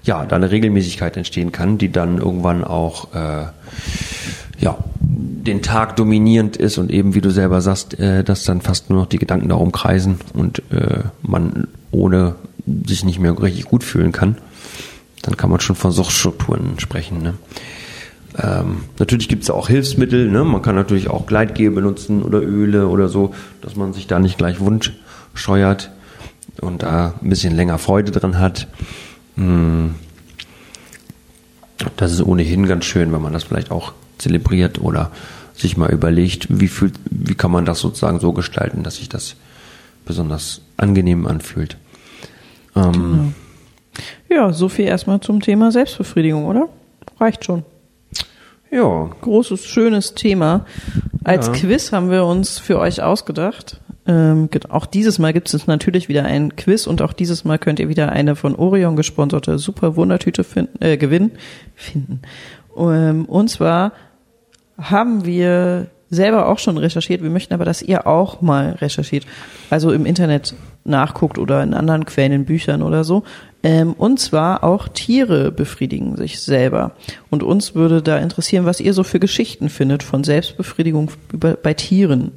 ja 0.03 0.25
da 0.25 0.35
eine 0.35 0.51
Regelmäßigkeit 0.51 1.15
entstehen 1.15 1.51
kann, 1.51 1.77
die 1.77 1.91
dann 1.91 2.17
irgendwann 2.17 2.63
auch 2.63 3.13
äh, 3.13 3.45
ja 4.59 4.77
den 4.99 5.61
Tag 5.61 5.95
dominierend 5.95 6.57
ist 6.57 6.77
und 6.77 6.91
eben 6.91 7.13
wie 7.15 7.21
du 7.21 7.29
selber 7.29 7.61
sagst, 7.61 7.99
äh, 7.99 8.23
dass 8.23 8.43
dann 8.43 8.61
fast 8.61 8.89
nur 8.89 8.99
noch 8.99 9.07
die 9.07 9.19
Gedanken 9.19 9.49
darum 9.49 9.71
kreisen 9.71 10.19
und 10.33 10.59
äh, 10.71 11.03
man 11.21 11.67
ohne 11.91 12.35
sich 12.85 13.05
nicht 13.05 13.19
mehr 13.19 13.41
richtig 13.41 13.65
gut 13.65 13.83
fühlen 13.83 14.11
kann, 14.11 14.37
dann 15.21 15.37
kann 15.37 15.49
man 15.49 15.59
schon 15.59 15.75
von 15.75 15.91
Suchtstrukturen 15.91 16.79
sprechen. 16.79 17.21
Ne? 17.21 17.33
Ähm, 18.37 18.83
natürlich 18.99 19.29
gibt 19.29 19.43
es 19.43 19.49
auch 19.49 19.67
Hilfsmittel, 19.67 20.29
ne? 20.29 20.43
man 20.43 20.61
kann 20.61 20.75
natürlich 20.75 21.09
auch 21.09 21.25
Gleitgel 21.25 21.71
benutzen 21.71 22.21
oder 22.21 22.41
Öle 22.41 22.87
oder 22.87 23.09
so, 23.09 23.33
dass 23.61 23.75
man 23.75 23.93
sich 23.93 24.07
da 24.07 24.19
nicht 24.19 24.37
gleich 24.37 24.59
wund 24.59 24.93
scheuert. 25.33 25.91
und 26.61 26.83
da 26.83 27.13
ein 27.21 27.29
bisschen 27.29 27.55
länger 27.55 27.77
Freude 27.77 28.11
dran 28.11 28.39
hat. 28.39 28.67
Hm, 29.35 29.95
das 31.95 32.11
ist 32.11 32.21
ohnehin 32.21 32.65
ganz 32.67 32.85
schön, 32.85 33.11
wenn 33.13 33.21
man 33.21 33.33
das 33.33 33.43
vielleicht 33.43 33.71
auch 33.71 33.93
zelebriert 34.17 34.81
oder 34.81 35.11
sich 35.53 35.77
mal 35.77 35.91
überlegt, 35.91 36.47
wie 36.49 36.67
fühlt, 36.67 36.95
wie 37.09 37.35
kann 37.35 37.51
man 37.51 37.65
das 37.65 37.79
sozusagen 37.79 38.19
so 38.19 38.33
gestalten, 38.33 38.83
dass 38.83 38.97
sich 38.97 39.09
das 39.09 39.35
besonders 40.05 40.61
angenehm 40.77 41.27
anfühlt. 41.27 41.77
Ähm, 42.77 43.33
Genau. 44.29 44.43
Ja, 44.47 44.53
so 44.53 44.69
viel 44.69 44.85
erstmal 44.85 45.19
zum 45.21 45.41
Thema 45.41 45.71
Selbstbefriedigung, 45.71 46.45
oder? 46.45 46.67
Reicht 47.19 47.45
schon. 47.45 47.63
Ja, 48.69 49.09
Großes, 49.21 49.65
schönes 49.65 50.13
Thema. 50.13 50.65
Als 51.23 51.47
Ja. 51.47 51.53
Quiz 51.53 51.91
haben 51.91 52.11
wir 52.11 52.25
uns 52.25 52.59
für 52.59 52.77
euch 52.79 53.01
ausgedacht. 53.01 53.79
Ähm, 54.05 54.49
auch 54.69 54.85
dieses 54.85 55.19
Mal 55.19 55.33
gibt 55.33 55.53
es 55.53 55.67
natürlich 55.67 56.09
wieder 56.09 56.25
ein 56.25 56.55
Quiz 56.55 56.87
und 56.87 57.01
auch 57.01 57.13
dieses 57.13 57.43
Mal 57.45 57.57
könnt 57.57 57.79
ihr 57.79 57.89
wieder 57.89 58.11
eine 58.11 58.35
von 58.35 58.55
Orion 58.55 58.95
gesponserte 58.95 59.57
super 59.57 59.95
Wundertüte 59.95 60.43
finden, 60.43 60.81
äh, 60.81 60.97
gewinnen. 60.97 61.31
Finden. 61.75 62.21
Ähm, 62.77 63.25
und 63.25 63.49
zwar 63.49 63.93
haben 64.77 65.25
wir 65.25 65.87
selber 66.09 66.47
auch 66.47 66.59
schon 66.59 66.77
recherchiert. 66.77 67.21
Wir 67.21 67.29
möchten 67.29 67.53
aber, 67.53 67.65
dass 67.65 67.81
ihr 67.81 68.07
auch 68.07 68.41
mal 68.41 68.71
recherchiert. 68.79 69.25
Also 69.69 69.91
im 69.91 70.05
Internet 70.05 70.55
nachguckt 70.85 71.37
oder 71.37 71.61
in 71.63 71.73
anderen 71.73 72.05
Quellen, 72.05 72.31
in 72.31 72.45
Büchern 72.45 72.81
oder 72.81 73.03
so. 73.03 73.23
Ähm, 73.63 73.93
und 73.93 74.19
zwar 74.19 74.63
auch 74.63 74.87
Tiere 74.87 75.51
befriedigen 75.51 76.15
sich 76.15 76.39
selber. 76.39 76.91
Und 77.29 77.43
uns 77.43 77.75
würde 77.75 78.01
da 78.01 78.17
interessieren, 78.17 78.65
was 78.65 78.79
ihr 78.79 78.93
so 78.93 79.03
für 79.03 79.19
Geschichten 79.19 79.69
findet 79.69 80.03
von 80.03 80.23
Selbstbefriedigung 80.23 81.11
bei 81.31 81.73
Tieren. 81.73 82.31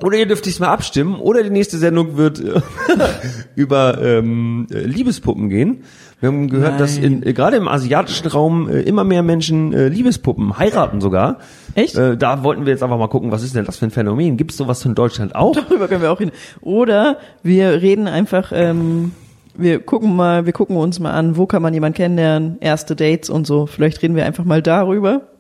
Oder 0.03 0.17
ihr 0.17 0.25
dürft 0.25 0.45
diesmal 0.45 0.69
abstimmen, 0.69 1.15
oder 1.15 1.43
die 1.43 1.49
nächste 1.49 1.77
Sendung 1.77 2.17
wird 2.17 2.39
äh, 2.39 2.61
über 3.55 4.01
ähm, 4.01 4.67
äh, 4.71 4.79
Liebespuppen 4.79 5.49
gehen. 5.49 5.83
Wir 6.19 6.27
haben 6.27 6.49
gehört, 6.49 6.79
dass 6.79 6.97
in, 6.97 7.25
äh, 7.25 7.33
gerade 7.33 7.57
im 7.57 7.67
asiatischen 7.67 8.27
Raum 8.27 8.69
äh, 8.69 8.81
immer 8.81 9.03
mehr 9.03 9.23
Menschen 9.23 9.73
äh, 9.73 9.87
Liebespuppen 9.87 10.57
heiraten 10.57 11.01
sogar. 11.01 11.39
Echt? 11.73 11.95
Äh, 11.95 12.15
da 12.15 12.43
wollten 12.43 12.65
wir 12.65 12.71
jetzt 12.73 12.83
einfach 12.83 12.97
mal 12.97 13.07
gucken, 13.07 13.31
was 13.31 13.43
ist 13.43 13.55
denn 13.55 13.65
das 13.65 13.77
für 13.77 13.85
ein 13.85 13.91
Phänomen? 13.91 14.37
Gibt 14.37 14.51
es 14.51 14.57
sowas 14.57 14.85
in 14.85 14.93
Deutschland 14.93 15.35
auch? 15.35 15.55
Darüber 15.55 15.87
können 15.87 16.03
wir 16.03 16.11
auch 16.11 16.19
hin. 16.19 16.31
Oder 16.61 17.17
wir 17.41 17.81
reden 17.81 18.07
einfach, 18.07 18.51
ähm, 18.53 19.13
wir 19.55 19.79
gucken 19.79 20.15
mal, 20.15 20.45
wir 20.45 20.53
gucken 20.53 20.77
uns 20.77 20.99
mal 20.99 21.11
an, 21.11 21.37
wo 21.37 21.47
kann 21.47 21.61
man 21.61 21.73
jemanden 21.73 21.97
kennenlernen, 21.97 22.57
erste 22.59 22.95
Dates 22.95 23.29
und 23.29 23.47
so. 23.47 23.65
Vielleicht 23.65 24.01
reden 24.03 24.15
wir 24.15 24.25
einfach 24.25 24.45
mal 24.45 24.61
darüber. 24.61 25.30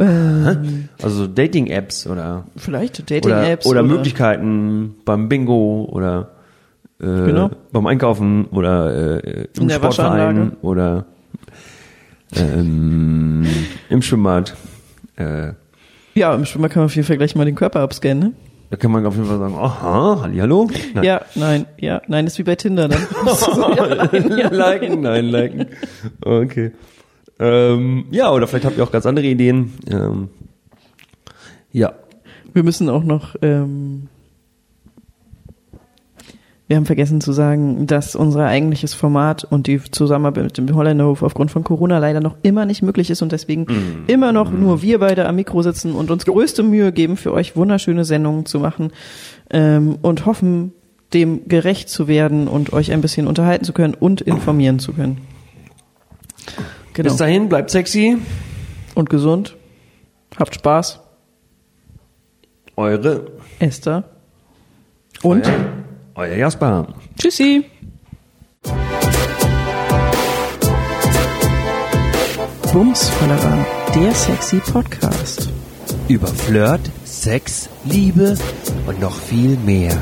Ähm, 0.00 0.88
Also 1.02 1.26
Dating-Apps 1.26 2.06
oder 2.06 2.44
vielleicht 2.56 3.00
oder, 3.00 3.06
Dating-Apps 3.20 3.66
oder 3.66 3.82
Möglichkeiten 3.82 4.94
beim 5.04 5.28
Bingo 5.28 5.88
oder 5.90 6.30
äh, 7.00 7.04
Genau. 7.04 7.50
beim 7.72 7.86
Einkaufen 7.86 8.46
oder 8.46 9.22
äh, 9.24 9.48
im 9.56 9.62
In 9.64 9.70
Sportverein 9.70 10.52
oder 10.62 11.06
ähm, 12.36 13.46
im 13.88 14.02
Schwimmbad. 14.02 14.56
Äh, 15.16 15.52
Ja, 16.14 16.34
im 16.34 16.44
Schwimmer 16.44 16.68
kann 16.68 16.80
man 16.82 16.86
auf 16.86 16.94
jeden 16.96 17.06
Fall 17.06 17.16
gleich 17.16 17.34
mal 17.34 17.44
den 17.44 17.54
Körper 17.54 17.80
abscannen. 17.80 18.20
Ne? 18.20 18.32
da 18.70 18.76
kann 18.76 18.90
man 18.90 19.06
auf 19.06 19.14
jeden 19.14 19.26
Fall 19.26 19.38
sagen, 19.38 19.54
aha, 19.54 20.20
hallo. 20.22 20.68
Nein. 20.94 21.02
Ja, 21.04 21.22
nein, 21.34 21.64
ja, 21.78 22.02
nein, 22.06 22.26
ist 22.26 22.38
wie 22.38 22.42
bei 22.42 22.54
Tinder 22.54 22.86
dann. 22.88 23.00
liken, 24.52 25.00
nein, 25.00 25.24
liken. 25.24 25.66
Okay. 26.22 26.72
Ähm, 27.38 28.06
ja, 28.10 28.32
oder 28.32 28.46
vielleicht 28.46 28.64
habt 28.64 28.76
ihr 28.76 28.84
auch 28.84 28.92
ganz 28.92 29.06
andere 29.06 29.26
Ideen. 29.26 29.72
Ähm, 29.90 30.28
ja. 31.72 31.92
Wir 32.52 32.62
müssen 32.64 32.88
auch 32.88 33.04
noch, 33.04 33.36
ähm, 33.42 34.08
wir 36.66 36.76
haben 36.76 36.86
vergessen 36.86 37.20
zu 37.20 37.32
sagen, 37.32 37.86
dass 37.86 38.16
unser 38.16 38.46
eigentliches 38.46 38.94
Format 38.94 39.44
und 39.44 39.66
die 39.66 39.80
Zusammenarbeit 39.90 40.44
mit 40.44 40.58
dem 40.58 40.74
Holländerhof 40.74 41.22
aufgrund 41.22 41.50
von 41.50 41.62
Corona 41.62 41.98
leider 41.98 42.20
noch 42.20 42.36
immer 42.42 42.64
nicht 42.66 42.82
möglich 42.82 43.10
ist 43.10 43.22
und 43.22 43.32
deswegen 43.32 43.66
immer 44.06 44.32
noch 44.32 44.50
nur 44.50 44.82
wir 44.82 44.98
beide 44.98 45.26
am 45.26 45.36
Mikro 45.36 45.62
sitzen 45.62 45.92
und 45.92 46.10
uns 46.10 46.26
größte 46.26 46.62
Mühe 46.62 46.90
geben, 46.92 47.16
für 47.16 47.32
euch 47.32 47.54
wunderschöne 47.54 48.04
Sendungen 48.04 48.44
zu 48.44 48.60
machen 48.60 48.92
ähm, 49.50 49.98
und 50.02 50.26
hoffen, 50.26 50.72
dem 51.14 51.48
gerecht 51.48 51.88
zu 51.88 52.08
werden 52.08 52.48
und 52.48 52.72
euch 52.72 52.92
ein 52.92 53.00
bisschen 53.00 53.26
unterhalten 53.26 53.64
zu 53.64 53.72
können 53.72 53.94
und 53.94 54.20
informieren 54.20 54.78
zu 54.78 54.92
können. 54.92 55.18
Genau. 56.98 57.10
Bis 57.10 57.18
dahin, 57.18 57.48
bleibt 57.48 57.70
sexy. 57.70 58.18
Und 58.96 59.08
gesund. 59.08 59.56
Habt 60.36 60.56
Spaß. 60.56 60.98
Eure 62.74 63.30
Esther. 63.60 64.02
Und 65.22 65.46
euer, 65.46 66.30
euer 66.30 66.36
Jasper. 66.36 66.88
tschüssi. 67.16 67.66
Bumsfallerer, 72.72 73.64
der 73.94 74.12
sexy 74.12 74.56
Podcast. 74.58 75.50
Über 76.08 76.26
Flirt, 76.26 76.80
Sex, 77.04 77.68
Liebe 77.84 78.36
und 78.88 79.00
noch 79.00 79.14
viel 79.20 79.56
mehr. 79.58 79.96